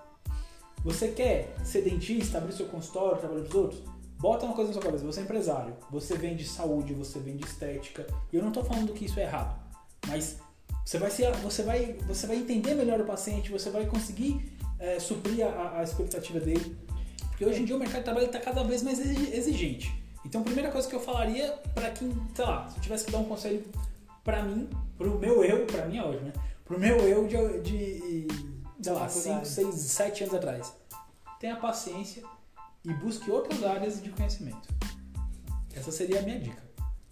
Você 0.85 1.09
quer 1.09 1.55
ser 1.65 1.83
dentista, 1.83 2.39
abrir 2.39 2.53
seu 2.53 2.67
consultório, 2.67 3.19
trabalhar 3.19 3.43
para 3.43 3.49
os 3.49 3.55
outros? 3.55 3.83
Bota 4.19 4.45
uma 4.47 4.55
coisa 4.55 4.69
na 4.69 4.75
sua 4.75 4.83
cabeça, 4.83 5.05
você 5.05 5.21
é 5.21 5.23
empresário, 5.25 5.77
você 5.91 6.17
vende 6.17 6.45
saúde, 6.45 6.95
você 6.95 7.19
vende 7.19 7.45
estética. 7.45 8.07
E 8.33 8.37
eu 8.37 8.43
não 8.43 8.51
estou 8.51 8.65
falando 8.65 8.93
que 8.93 9.05
isso 9.05 9.19
é 9.19 9.25
errado, 9.25 9.61
mas 10.07 10.39
você 10.85 10.99
vai, 10.99 11.11
ser, 11.11 11.33
você 11.37 11.63
vai, 11.63 11.97
você 12.07 12.27
vai 12.27 12.37
entender 12.37 12.75
melhor 12.75 13.01
o 13.01 13.05
paciente, 13.05 13.51
você 13.51 13.71
vai 13.71 13.87
conseguir 13.87 14.53
é, 14.79 14.99
suprir 14.99 15.47
a, 15.47 15.79
a, 15.79 15.83
expectativa 15.83 16.41
dele. 16.41 16.77
Porque 17.29 17.45
hoje 17.45 17.63
em 17.63 17.65
dia 17.65 17.77
o 17.77 17.79
mercado 17.79 17.99
de 17.99 18.05
trabalho 18.05 18.27
está 18.27 18.41
cada 18.41 18.63
vez 18.63 18.83
mais 18.83 18.99
exigente. 19.01 19.93
Então 20.25 20.41
a 20.41 20.45
primeira 20.45 20.71
coisa 20.71 20.89
que 20.89 20.95
eu 20.95 21.01
falaria 21.01 21.53
para 21.75 21.91
quem, 21.91 22.13
sei 22.35 22.45
lá, 22.45 22.69
se 22.69 22.77
eu 22.77 22.83
tivesse 22.83 23.05
que 23.07 23.13
dar 23.13 23.19
um 23.19 23.25
conselho 23.25 23.65
para 24.23 24.43
mim, 24.43 24.69
pro 24.99 25.19
meu 25.19 25.45
eu, 25.45 25.67
para 25.67 25.87
mim 25.87 25.99
é 25.99 26.05
hoje, 26.05 26.21
né? 26.21 26.33
Pro 26.65 26.79
meu 26.79 26.97
eu 26.99 27.27
de, 27.27 27.61
de 27.61 28.52
sei 28.83 28.93
lá, 28.93 29.09
5, 29.09 29.45
6, 29.45 29.75
7 29.75 30.25
anos 30.25 30.35
atrás. 30.35 30.73
Tenha 31.39 31.57
paciência 31.57 32.23
e 32.85 32.93
busque 32.93 33.31
outras 33.31 33.63
áreas 33.63 34.03
de 34.03 34.11
conhecimento. 34.11 34.69
Essa 35.75 35.91
seria 35.93 36.21
a 36.21 36.23
minha 36.23 36.39
dica. 36.39 36.63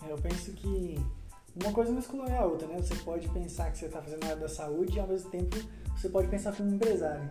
É, 0.06 0.12
eu 0.12 0.16
penso 0.18 0.52
que 0.52 0.98
uma 1.60 1.72
coisa 1.72 1.92
não 1.92 1.98
exclui 1.98 2.30
a 2.32 2.44
outra, 2.44 2.66
né? 2.68 2.76
Você 2.78 2.94
pode 2.96 3.28
pensar 3.28 3.70
que 3.70 3.78
você 3.78 3.86
está 3.86 4.00
fazendo 4.00 4.24
a 4.24 4.28
área 4.28 4.40
da 4.40 4.48
saúde 4.48 4.96
e 4.96 5.00
ao 5.00 5.06
mesmo 5.06 5.30
tempo 5.30 5.56
você 5.96 6.08
pode 6.08 6.28
pensar 6.28 6.54
como 6.54 6.74
empresário. 6.74 7.30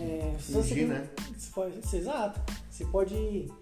É, 0.00 0.38
Fugir, 0.38 0.88
né? 0.88 1.08
Você 1.36 1.50
pode, 1.50 1.96
exato. 1.96 2.40
Você 2.70 2.84
pode 2.86 3.52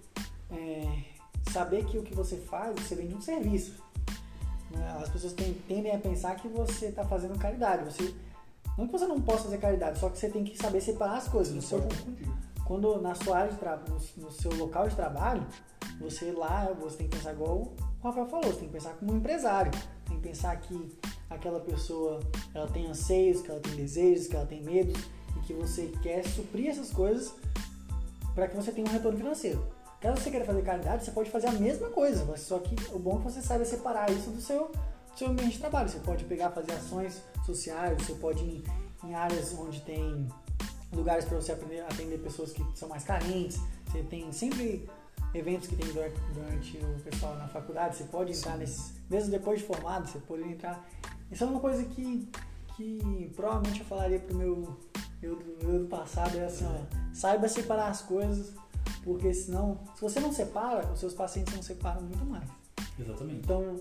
é, 0.51 1.05
saber 1.51 1.85
que 1.85 1.99
o 1.99 2.03
que 2.03 2.14
você 2.14 2.37
faz, 2.37 2.75
você 2.81 2.95
vende 2.95 3.14
um 3.14 3.21
serviço. 3.21 3.83
Né? 4.71 4.99
As 5.03 5.09
pessoas 5.09 5.33
tendem 5.33 5.95
a 5.95 5.99
pensar 5.99 6.37
que 6.37 6.49
você 6.49 6.87
está 6.87 7.05
fazendo 7.05 7.38
caridade. 7.38 7.85
Você, 7.85 8.14
não 8.77 8.87
que 8.87 8.93
você 8.93 9.07
não 9.07 9.21
possa 9.21 9.45
fazer 9.45 9.59
caridade, 9.59 9.99
só 9.99 10.09
que 10.09 10.19
você 10.19 10.29
tem 10.29 10.45
que 10.45 10.57
saber 10.57 10.81
separar 10.81 11.19
as 11.19 11.29
coisas. 11.29 11.55
Você 11.55 11.77
no 11.77 11.83
seu, 11.83 11.89
quando 12.65 13.01
na 13.01 13.15
sua 13.15 13.39
área 13.39 13.53
de 13.53 13.59
trabalho, 13.59 13.85
no, 14.17 14.25
no, 14.25 14.33
seu 14.33 14.55
local 14.55 14.89
de 14.89 14.97
trabalho, 14.97 15.47
você 16.01 16.33
lá, 16.33 16.73
você 16.81 16.99
tem 16.99 17.09
que 17.09 17.17
pensar 17.17 17.33
igual 17.33 17.73
o 18.03 18.09
Rafael 18.09 18.27
falou, 18.27 18.47
você 18.47 18.59
tem 18.59 18.69
que 18.69 18.75
pensar 18.75 18.95
como 18.95 19.13
um 19.13 19.17
empresário. 19.17 19.71
Tem 20.07 20.17
que 20.17 20.23
pensar 20.23 20.57
que 20.57 20.99
aquela 21.31 21.61
pessoa, 21.61 22.21
ela 22.53 22.67
tem 22.67 22.87
anseios, 22.87 23.41
que 23.43 23.51
ela 23.51 23.61
tem 23.61 23.77
desejos, 23.77 24.27
que 24.27 24.35
ela 24.35 24.47
tem 24.47 24.63
medos 24.63 25.01
e 25.37 25.41
que 25.47 25.53
você 25.53 25.93
quer 26.03 26.25
suprir 26.27 26.69
essas 26.69 26.91
coisas 26.91 27.33
para 28.35 28.49
que 28.49 28.57
você 28.57 28.73
tenha 28.73 28.87
um 28.87 28.91
retorno 28.91 29.19
financeiro. 29.19 29.65
Caso 30.01 30.21
você 30.21 30.31
queira 30.31 30.45
fazer 30.45 30.63
caridade, 30.63 31.05
você 31.05 31.13
pode 31.13 31.31
fazer 31.31 31.47
a 31.47 31.53
mesma 31.53 31.89
coisa, 31.91 32.37
só 32.37 32.59
que 32.59 32.75
o 32.93 32.99
bom 32.99 33.15
é 33.15 33.19
que 33.19 33.25
você 33.25 33.41
saiba 33.41 33.65
separar 33.65 34.11
isso 34.11 34.31
do 34.31 34.41
seu, 34.41 34.69
do 34.69 35.19
seu 35.19 35.29
ambiente 35.29 35.53
de 35.53 35.59
trabalho. 35.61 35.89
Você 35.89 36.01
pode 36.01 36.25
pegar, 36.25 36.51
fazer 36.51 36.73
ações 36.73 37.23
sociais, 37.47 38.03
você 38.03 38.15
pode 38.15 38.43
ir 38.43 38.65
em 39.05 39.15
áreas 39.15 39.53
onde 39.59 39.81
tem 39.83 40.29
lugares 40.93 41.25
para 41.25 41.41
você 41.41 41.53
aprender, 41.53 41.81
atender 41.81 42.19
pessoas 42.19 42.53
que 42.53 42.65
são 42.75 42.89
mais 42.89 43.05
carentes. 43.05 43.59
Você 43.87 44.03
tem 44.03 44.31
sempre 44.33 44.89
eventos 45.35 45.69
que 45.69 45.77
tem 45.77 45.91
durante, 45.93 46.21
durante 46.35 46.79
o 46.79 47.01
pessoal 47.01 47.37
na 47.37 47.49
faculdade. 47.49 47.97
Você 47.97 48.05
pode 48.05 48.33
entrar 48.33 48.57
nesses, 48.57 48.93
mesmo 49.11 49.31
depois 49.31 49.61
de 49.61 49.67
formado, 49.67 50.09
você 50.09 50.19
pode 50.21 50.43
entrar. 50.43 50.87
Isso 51.31 51.45
é 51.45 51.47
uma 51.47 51.61
coisa 51.61 51.85
que, 51.85 52.29
que 52.77 53.33
provavelmente 53.35 53.81
eu 53.81 53.87
falaria 53.87 54.21
pro 54.21 54.37
meu 54.37 54.79
eu 55.23 55.37
do, 55.37 55.57
eu 55.63 55.79
do 55.81 55.87
passado 55.87 56.37
é 56.37 56.45
assim, 56.45 56.67
ó, 56.67 57.15
saiba 57.15 57.49
separar 57.49 57.89
as 57.89 58.03
coisas, 58.03 58.53
porque 59.05 59.33
senão, 59.33 59.79
se 59.95 60.03
você 60.03 60.19
não 60.19 60.33
separa, 60.33 60.91
os 60.93 60.99
seus 60.99 61.15
pacientes 61.15 61.55
não 61.55 61.63
separam 61.63 62.03
muito 62.03 62.25
mais. 62.25 62.49
Exatamente. 62.99 63.41
Então, 63.41 63.77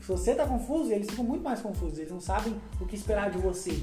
se 0.00 0.08
você 0.08 0.32
está 0.32 0.46
confuso, 0.46 0.90
eles 0.92 1.08
ficam 1.08 1.24
muito 1.24 1.42
mais 1.42 1.60
confusos, 1.60 1.98
eles 1.98 2.10
não 2.10 2.20
sabem 2.20 2.54
o 2.80 2.86
que 2.86 2.96
esperar 2.96 3.30
de 3.30 3.38
você. 3.38 3.82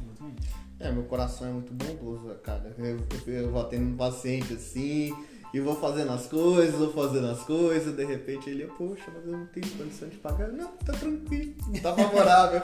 Exatamente. 0.00 0.48
É, 0.80 0.90
meu 0.90 1.04
coração 1.04 1.48
é 1.48 1.52
muito 1.52 1.72
bondoso, 1.72 2.34
cara. 2.42 2.74
Eu, 2.76 2.98
eu, 3.26 3.32
eu 3.32 3.50
vou 3.52 3.60
atendendo 3.60 3.94
um 3.94 3.96
paciente 3.96 4.54
assim, 4.54 5.14
e 5.52 5.60
vou 5.60 5.76
fazendo 5.76 6.12
as 6.12 6.26
coisas, 6.26 6.74
vou 6.74 6.92
fazendo 6.92 7.28
as 7.28 7.40
coisas, 7.40 7.94
de 7.94 8.04
repente 8.04 8.48
ele, 8.48 8.66
poxa, 8.78 9.04
mas 9.14 9.26
eu 9.26 9.32
não 9.32 9.46
tenho 9.46 9.68
condição 9.76 10.08
de 10.08 10.16
pagar. 10.16 10.48
Não, 10.48 10.68
tá 10.68 10.92
tranquilo, 10.92 11.54
tá 11.82 11.94
favorável. 11.94 12.62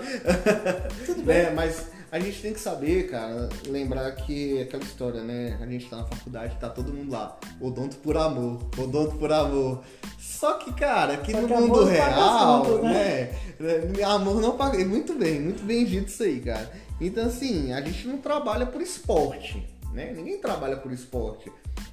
Tudo 1.04 1.22
bem. 1.22 1.36
É, 1.36 1.50
mas 1.50 1.86
a 2.10 2.18
gente 2.18 2.40
tem 2.40 2.54
que 2.54 2.60
saber, 2.60 3.10
cara, 3.10 3.50
lembrar 3.66 4.10
que 4.12 4.62
aquela 4.62 4.82
história, 4.82 5.22
né? 5.22 5.58
A 5.60 5.66
gente 5.66 5.90
tá 5.90 5.98
na 5.98 6.06
faculdade, 6.06 6.56
tá 6.58 6.70
todo 6.70 6.92
mundo 6.92 7.12
lá. 7.12 7.38
Odonto 7.60 7.96
por 7.98 8.16
amor, 8.16 8.66
odonto 8.78 9.16
por 9.16 9.30
amor. 9.30 9.82
Só 10.18 10.54
que, 10.54 10.72
cara, 10.72 11.14
aqui 11.14 11.32
Só 11.32 11.42
no 11.42 11.48
mundo 11.48 11.84
real, 11.84 12.64
contas, 12.64 12.84
né? 12.84 13.34
né? 13.60 14.02
Amor 14.04 14.40
não 14.40 14.56
paga. 14.56 14.82
Muito 14.86 15.12
bem, 15.14 15.38
muito 15.40 15.62
bem 15.64 15.84
dito 15.84 16.08
isso 16.08 16.22
aí, 16.22 16.40
cara. 16.40 16.72
Então, 16.98 17.26
assim, 17.26 17.72
a 17.72 17.80
gente 17.82 18.08
não 18.08 18.16
trabalha 18.18 18.64
por 18.64 18.80
esporte, 18.80 19.68
né? 19.92 20.12
Ninguém 20.12 20.40
trabalha 20.40 20.76
por 20.76 20.92
esporte. 20.92 21.50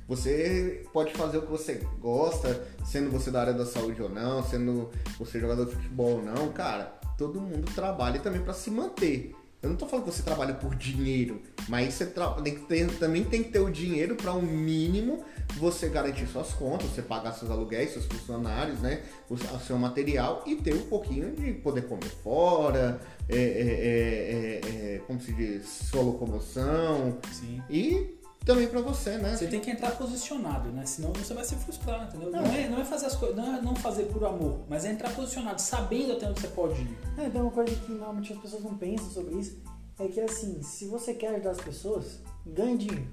Você 0.08 0.86
pode 0.94 1.14
fazer 1.14 1.38
o 1.38 1.42
que 1.44 1.52
você 1.52 1.82
gosta, 2.00 2.68
sendo 2.86 3.10
você 3.10 3.32
da 3.32 3.42
área 3.42 3.54
da 3.54 3.66
saúde 3.66 4.02
ou 4.02 4.10
não, 4.10 4.44
sendo 4.44 4.92
você 5.18 5.40
jogador 5.40 5.66
de 5.66 5.76
futebol 5.76 6.18
ou 6.18 6.22
não, 6.22 6.52
cara. 6.52 7.00
Todo 7.18 7.42
mundo 7.42 7.72
trabalha 7.74 8.20
também 8.20 8.42
para 8.42 8.54
se 8.54 8.70
manter. 8.70 9.34
Eu 9.66 9.70
não 9.70 9.78
tô 9.78 9.88
falando 9.88 10.06
que 10.06 10.14
você 10.14 10.22
trabalha 10.22 10.54
por 10.54 10.76
dinheiro, 10.76 11.42
mas 11.68 11.96
você 11.96 12.06
tem 12.06 12.54
que 12.54 12.62
ter, 12.68 12.88
também 13.00 13.24
tem 13.24 13.42
que 13.42 13.50
ter 13.50 13.60
o 13.60 13.72
dinheiro 13.72 14.16
para 14.16 14.32
um 14.32 14.42
mínimo 14.44 15.26
você 15.56 15.90
garantir 15.90 16.28
suas 16.28 16.54
contas, 16.54 16.88
você 16.90 17.02
pagar 17.02 17.34
seus 17.34 17.50
aluguéis, 17.50 17.92
seus 17.92 18.06
funcionários, 18.06 18.80
né? 18.80 19.02
O, 19.28 19.36
seu 19.36 19.76
material 19.80 20.44
e 20.46 20.56
ter 20.56 20.76
um 20.76 20.86
pouquinho 20.86 21.32
de 21.32 21.52
poder 21.54 21.88
comer 21.88 22.12
fora, 22.24 23.02
é, 23.28 23.36
é, 23.36 23.40
é, 23.40 24.62
é, 24.64 24.96
é 24.96 25.02
como 25.08 25.20
se 25.20 25.34
diz, 25.34 25.66
sua 25.66 26.04
locomoção. 26.04 27.18
Sim. 27.32 27.60
E 27.68 28.15
também 28.46 28.68
para 28.68 28.80
você, 28.80 29.18
né? 29.18 29.36
Você 29.36 29.48
tem 29.48 29.60
que 29.60 29.72
entrar 29.72 29.92
posicionado, 29.92 30.70
né? 30.70 30.86
Senão 30.86 31.12
você 31.14 31.34
vai 31.34 31.44
se 31.44 31.56
frustrar, 31.56 32.08
entendeu? 32.08 32.30
Não, 32.30 32.44
não 32.44 32.54
é, 32.54 32.70
não 32.70 32.80
é 32.80 32.86
fazer 32.86 33.08
as 33.08 33.16
coisas, 33.16 33.36
não 33.36 33.56
é 33.56 33.62
não 33.62 33.76
fazer 33.76 34.04
por 34.04 34.24
amor, 34.24 34.60
mas 34.70 34.86
é 34.86 34.92
entrar 34.92 35.14
posicionado, 35.16 35.60
sabendo 35.60 36.14
até 36.14 36.30
onde 36.30 36.40
você 36.40 36.48
pode 36.50 36.80
ir. 36.80 36.98
É, 37.18 37.26
então 37.26 37.42
uma 37.42 37.52
coisa 37.52 37.76
que 37.76 37.92
normalmente 37.92 38.34
as 38.34 38.40
pessoas 38.40 38.64
não 38.64 38.78
pensam 38.78 39.10
sobre 39.10 39.36
isso 39.36 39.58
é 39.98 40.08
que 40.08 40.22
assim, 40.22 40.62
se 40.62 40.86
você 40.88 41.14
quer 41.14 41.30
ajudar 41.36 41.52
as 41.52 41.62
pessoas, 41.62 42.20
ganhe 42.46 42.78
dinheiro. 42.78 43.08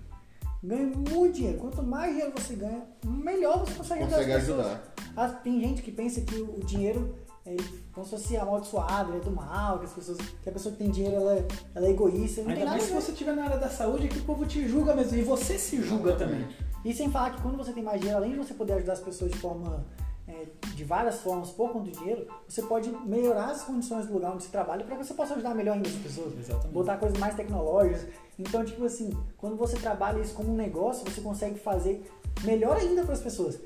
Ganhe 0.62 0.94
muito 0.94 1.34
dinheiro. 1.34 1.58
Quanto 1.58 1.82
mais 1.82 2.10
dinheiro 2.12 2.32
você 2.36 2.54
ganha, 2.54 2.82
melhor 3.04 3.60
você 3.60 3.74
consegue, 3.74 4.04
consegue 4.04 4.32
ajudar 4.32 4.36
as 4.36 4.42
pessoas. 4.42 4.66
Ajudar. 4.66 4.94
Ah, 5.16 5.28
tem 5.28 5.60
gente 5.60 5.82
que 5.82 5.90
pensa 5.90 6.20
que 6.20 6.34
o 6.36 6.60
dinheiro 6.64 7.14
é 7.44 7.56
como 7.92 8.06
se 8.06 8.12
fosse 8.12 8.36
amaldiçoado, 8.36 9.10
ele 9.10 9.18
é 9.18 9.20
do 9.20 9.30
mal, 9.32 9.80
que 9.80 9.86
as 9.86 9.92
pessoas, 9.92 10.18
que 10.18 10.48
a 10.48 10.52
pessoa 10.52 10.72
que 10.72 10.78
tem 10.78 10.90
dinheiro 10.90 11.16
ela, 11.16 11.34
é, 11.34 11.48
ela 11.74 11.86
é 11.86 11.90
egoísta. 11.90 12.42
Não 12.42 12.50
Ainda 12.50 12.66
mais 12.66 12.84
se 12.84 12.92
você 12.92 13.10
estiver 13.10 13.34
na 13.34 13.44
área 13.44 13.58
da 13.58 13.68
saúde, 13.68 14.06
é 14.06 14.08
que 14.08 14.18
o 14.18 14.24
povo 14.24 14.46
te 14.46 14.66
julga 14.68 14.94
mesmo. 14.94 15.18
E 15.18 15.22
você 15.22 15.58
se 15.58 15.82
julga 15.82 16.14
também. 16.14 16.46
E 16.84 16.94
sem 16.94 17.10
falar 17.10 17.30
que 17.30 17.42
quando 17.42 17.56
você 17.56 17.72
tem 17.72 17.82
mais 17.82 18.00
dinheiro, 18.00 18.18
além 18.18 18.32
de 18.32 18.38
você 18.38 18.54
poder 18.54 18.74
ajudar 18.74 18.92
as 18.92 19.00
pessoas 19.00 19.30
de 19.30 19.38
forma. 19.38 19.84
É, 20.28 20.46
de 20.76 20.84
várias 20.84 21.18
formas 21.18 21.50
por 21.50 21.72
conta 21.72 21.90
do 21.90 21.98
dinheiro, 21.98 22.28
você 22.48 22.62
pode 22.62 22.88
melhorar 23.04 23.50
as 23.50 23.64
condições 23.64 24.06
do 24.06 24.14
lugar 24.14 24.32
onde 24.32 24.44
você 24.44 24.50
trabalha 24.50 24.84
para 24.84 24.96
que 24.96 25.04
você 25.04 25.12
possa 25.14 25.34
ajudar 25.34 25.52
melhor 25.52 25.74
ainda 25.74 25.88
as 25.88 25.96
pessoas. 25.96 26.38
Exatamente. 26.38 26.72
Botar 26.72 26.96
coisas 26.96 27.18
mais 27.18 27.34
tecnológicas. 27.34 28.06
Então, 28.38 28.64
tipo 28.64 28.84
assim, 28.84 29.10
quando 29.36 29.56
você 29.56 29.76
trabalha 29.76 30.20
isso 30.20 30.32
como 30.32 30.52
um 30.52 30.56
negócio, 30.56 31.04
você 31.04 31.20
consegue 31.20 31.58
fazer 31.58 32.08
melhor 32.44 32.76
ainda 32.76 33.02
para 33.02 33.14
as 33.14 33.20
pessoas. 33.20 33.58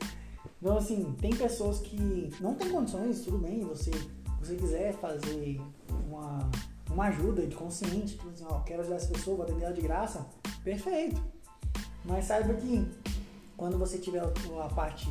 Então, 0.66 0.78
assim, 0.78 1.14
tem 1.20 1.30
pessoas 1.30 1.78
que 1.78 2.28
não 2.40 2.56
têm 2.56 2.68
condições, 2.70 3.20
tudo 3.20 3.38
bem, 3.38 3.60
você 3.60 3.88
você 4.40 4.56
quiser 4.56 4.94
fazer 4.94 5.60
uma, 6.08 6.50
uma 6.90 7.04
ajuda 7.04 7.46
de 7.46 7.54
consciente, 7.54 8.16
tipo 8.16 8.28
assim, 8.30 8.44
ó, 8.50 8.58
quero 8.62 8.80
ajudar 8.80 8.96
essa 8.96 9.06
pessoa, 9.06 9.36
vou 9.36 9.46
atender 9.46 9.64
ela 9.64 9.72
de 9.72 9.80
graça, 9.80 10.26
perfeito. 10.64 11.22
Mas 12.04 12.24
saiba 12.24 12.52
que 12.54 12.84
quando 13.56 13.78
você 13.78 13.98
tiver 13.98 14.20
a 14.20 14.68
parte 14.74 15.08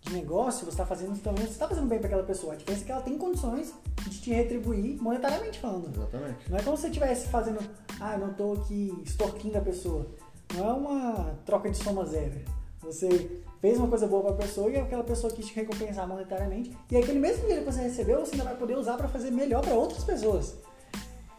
de 0.00 0.12
negócio, 0.12 0.64
você 0.64 0.70
está 0.70 0.84
fazendo 0.84 1.16
também, 1.22 1.44
você 1.44 1.52
está 1.52 1.68
fazendo 1.68 1.86
bem 1.86 2.00
para 2.00 2.08
aquela 2.08 2.24
pessoa. 2.24 2.54
A 2.54 2.56
diferença 2.56 2.82
é 2.82 2.86
que 2.86 2.90
ela 2.90 3.02
tem 3.02 3.16
condições 3.16 3.72
de 4.08 4.20
te 4.20 4.32
retribuir 4.32 5.00
monetariamente 5.00 5.60
falando. 5.60 5.94
Exatamente. 5.94 6.50
Não 6.50 6.58
é 6.58 6.62
como 6.64 6.76
se 6.76 6.82
você 6.82 6.88
estivesse 6.88 7.28
fazendo, 7.28 7.60
ah, 8.00 8.18
não 8.18 8.32
estou 8.32 8.54
aqui 8.54 8.92
extorquindo 9.04 9.56
a 9.56 9.60
pessoa. 9.60 10.04
Não 10.52 10.68
é 10.68 10.72
uma 10.72 11.38
troca 11.46 11.70
de 11.70 11.76
soma 11.76 12.04
zero. 12.06 12.40
Você 12.80 13.40
fez 13.60 13.78
uma 13.78 13.88
coisa 13.88 14.06
boa 14.06 14.22
para 14.22 14.32
a 14.32 14.36
pessoa 14.36 14.70
e 14.70 14.76
aquela 14.76 15.04
pessoa 15.04 15.32
quis 15.32 15.46
te 15.46 15.54
recompensar 15.54 16.06
monetariamente. 16.06 16.76
E 16.90 16.96
aquele 16.96 17.18
mesmo 17.18 17.42
dinheiro 17.42 17.64
que 17.64 17.72
você 17.72 17.82
recebeu, 17.82 18.20
você 18.20 18.32
ainda 18.32 18.44
vai 18.44 18.56
poder 18.56 18.76
usar 18.76 18.96
para 18.96 19.08
fazer 19.08 19.30
melhor 19.30 19.62
para 19.62 19.74
outras 19.74 20.04
pessoas. 20.04 20.54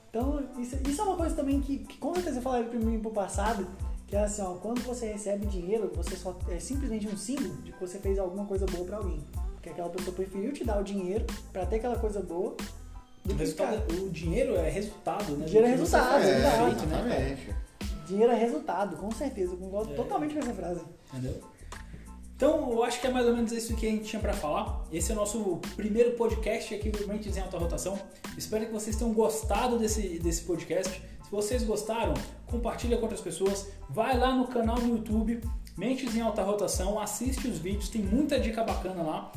Então, 0.09 0.43
isso, 0.57 0.75
isso, 0.87 1.01
é 1.01 1.03
uma 1.03 1.15
coisa 1.15 1.35
também 1.35 1.61
que, 1.61 1.79
que 1.79 1.97
com 1.97 2.13
certeza 2.15 2.39
eu 2.39 2.41
falaria 2.41 2.67
para 2.67 2.79
mim 2.79 2.99
pro 2.99 3.11
passado, 3.11 3.67
que 4.07 4.15
é 4.15 4.23
assim, 4.23 4.41
ó, 4.41 4.53
quando 4.55 4.81
você 4.81 5.11
recebe 5.11 5.45
dinheiro, 5.45 5.91
você 5.93 6.15
só 6.15 6.35
é 6.49 6.59
simplesmente 6.59 7.07
um 7.07 7.17
símbolo 7.17 7.55
de 7.61 7.71
que 7.71 7.79
você 7.79 7.99
fez 7.99 8.17
alguma 8.17 8.45
coisa 8.45 8.65
boa 8.65 8.85
para 8.85 8.97
alguém. 8.97 9.21
Porque 9.53 9.69
aquela 9.69 9.89
pessoa 9.89 10.15
preferiu 10.15 10.53
te 10.53 10.63
dar 10.63 10.79
o 10.79 10.83
dinheiro 10.83 11.25
para 11.51 11.65
ter 11.65 11.75
aquela 11.77 11.99
coisa 11.99 12.21
boa. 12.21 12.55
O, 13.29 13.33
resultado, 13.33 13.93
o 14.01 14.09
dinheiro 14.09 14.55
é 14.55 14.69
resultado, 14.69 15.35
né? 15.35 15.45
Dinheiro 15.45 15.67
é 15.67 15.71
resultado, 15.71 16.23
é, 16.23 16.29
é 16.29 16.85
né? 17.03 17.55
Dinheiro 18.07 18.31
é 18.31 18.35
resultado, 18.35 18.95
com 18.95 19.11
certeza. 19.11 19.51
Eu 19.51 19.57
concordo 19.57 19.91
é. 19.91 19.95
totalmente 19.95 20.33
com 20.33 20.39
essa 20.39 20.53
frase. 20.53 20.81
Entendeu? 21.11 21.41
Então, 22.37 22.71
eu 22.71 22.83
acho 22.83 23.01
que 23.01 23.07
é 23.07 23.09
mais 23.09 23.25
ou 23.25 23.35
menos 23.35 23.51
isso 23.51 23.75
que 23.75 23.87
a 23.87 23.89
gente 23.89 24.03
tinha 24.03 24.21
para 24.21 24.31
falar. 24.31 24.83
Esse 24.93 25.11
é 25.11 25.15
o 25.15 25.17
nosso 25.17 25.57
primeiro 25.75 26.11
podcast 26.11 26.71
aqui 26.75 26.91
do 26.91 27.07
Mentes 27.07 27.35
em 27.35 27.39
Alta 27.39 27.57
Rotação. 27.57 27.99
Espero 28.37 28.67
que 28.67 28.71
vocês 28.71 28.95
tenham 28.95 29.11
gostado 29.11 29.79
desse, 29.79 30.19
desse 30.19 30.43
podcast. 30.43 31.01
Se 31.23 31.31
vocês 31.31 31.63
gostaram, 31.63 32.13
compartilha 32.45 32.95
com 32.97 33.01
outras 33.01 33.21
pessoas. 33.21 33.71
Vai 33.89 34.15
lá 34.15 34.35
no 34.35 34.47
canal 34.49 34.77
no 34.77 34.97
YouTube, 34.97 35.41
Mentes 35.75 36.15
em 36.15 36.21
Alta 36.21 36.43
Rotação, 36.43 36.99
assiste 36.99 37.47
os 37.47 37.57
vídeos, 37.57 37.89
tem 37.89 38.03
muita 38.03 38.39
dica 38.39 38.63
bacana 38.63 39.01
lá. 39.01 39.31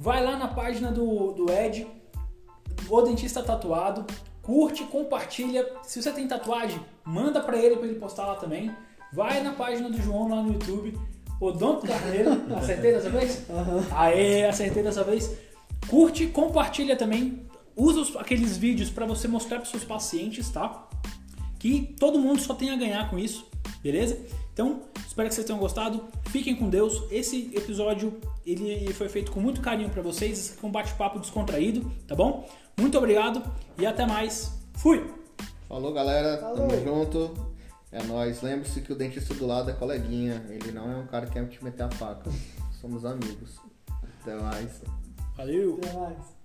Vai 0.00 0.24
lá 0.24 0.38
na 0.38 0.48
página 0.48 0.90
do, 0.90 1.32
do 1.32 1.52
Ed, 1.52 1.86
o 2.88 3.02
Dentista 3.02 3.42
Tatuado, 3.42 4.06
curte, 4.40 4.82
compartilha. 4.84 5.74
Se 5.82 6.02
você 6.02 6.10
tem 6.10 6.26
tatuagem, 6.26 6.80
manda 7.04 7.38
para 7.38 7.58
ele 7.58 7.76
para 7.76 7.86
ele 7.86 8.00
postar 8.00 8.24
lá 8.24 8.36
também. 8.36 8.74
Vai 9.12 9.42
na 9.42 9.52
página 9.52 9.90
do 9.90 10.00
João 10.00 10.30
lá 10.30 10.42
no 10.42 10.54
YouTube 10.54 10.98
Odonto 11.40 11.86
Carneiro, 11.86 12.30
acertei 12.56 12.92
dessa 12.92 13.10
vez? 13.10 13.42
Aham. 13.50 13.84
Aê, 13.92 14.44
acertei 14.46 14.82
dessa 14.82 15.04
vez. 15.04 15.30
Curte, 15.88 16.26
compartilha 16.28 16.96
também. 16.96 17.46
Usa 17.76 18.00
os- 18.00 18.16
aqueles 18.16 18.56
vídeos 18.56 18.88
para 18.90 19.04
você 19.06 19.28
mostrar 19.28 19.58
para 19.58 19.66
seus 19.66 19.84
pacientes, 19.84 20.48
tá? 20.50 20.88
Que 21.58 21.94
todo 21.98 22.18
mundo 22.18 22.40
só 22.40 22.54
tem 22.54 22.70
a 22.70 22.76
ganhar 22.76 23.10
com 23.10 23.18
isso, 23.18 23.46
beleza? 23.82 24.18
Então, 24.52 24.80
espero 25.06 25.28
que 25.28 25.34
vocês 25.34 25.46
tenham 25.46 25.58
gostado. 25.60 26.04
Fiquem 26.30 26.56
com 26.56 26.70
Deus. 26.70 27.02
Esse 27.10 27.50
episódio 27.54 28.14
ele 28.46 28.92
foi 28.94 29.08
feito 29.10 29.30
com 29.30 29.40
muito 29.40 29.60
carinho 29.60 29.90
para 29.90 30.00
vocês, 30.02 30.38
esse 30.38 30.52
aqui 30.54 30.64
é 30.64 30.68
um 30.68 30.70
bate-papo 30.72 31.18
descontraído, 31.18 31.90
tá 32.08 32.14
bom? 32.14 32.48
Muito 32.78 32.96
obrigado 32.96 33.42
e 33.78 33.84
até 33.84 34.06
mais. 34.06 34.52
Fui. 34.74 35.04
Falou, 35.68 35.92
galera. 35.92 36.38
Falou. 36.38 36.68
Tamo 36.68 36.84
junto. 36.84 37.55
É 37.92 38.02
nós. 38.02 38.42
Lembre-se 38.42 38.80
que 38.80 38.92
o 38.92 38.96
dentista 38.96 39.34
do 39.34 39.46
lado 39.46 39.70
é 39.70 39.72
coleguinha. 39.72 40.44
Ele 40.48 40.72
não 40.72 40.90
é 40.90 40.96
um 40.96 41.06
cara 41.06 41.26
que 41.26 41.38
é 41.38 41.44
quer 41.44 41.48
te 41.50 41.64
meter 41.64 41.84
a 41.84 41.90
faca. 41.90 42.30
Somos 42.80 43.04
amigos. 43.04 43.60
Até 44.20 44.34
mais. 44.36 44.82
Valeu. 45.36 45.78
Até 45.82 45.92
mais. 45.92 46.36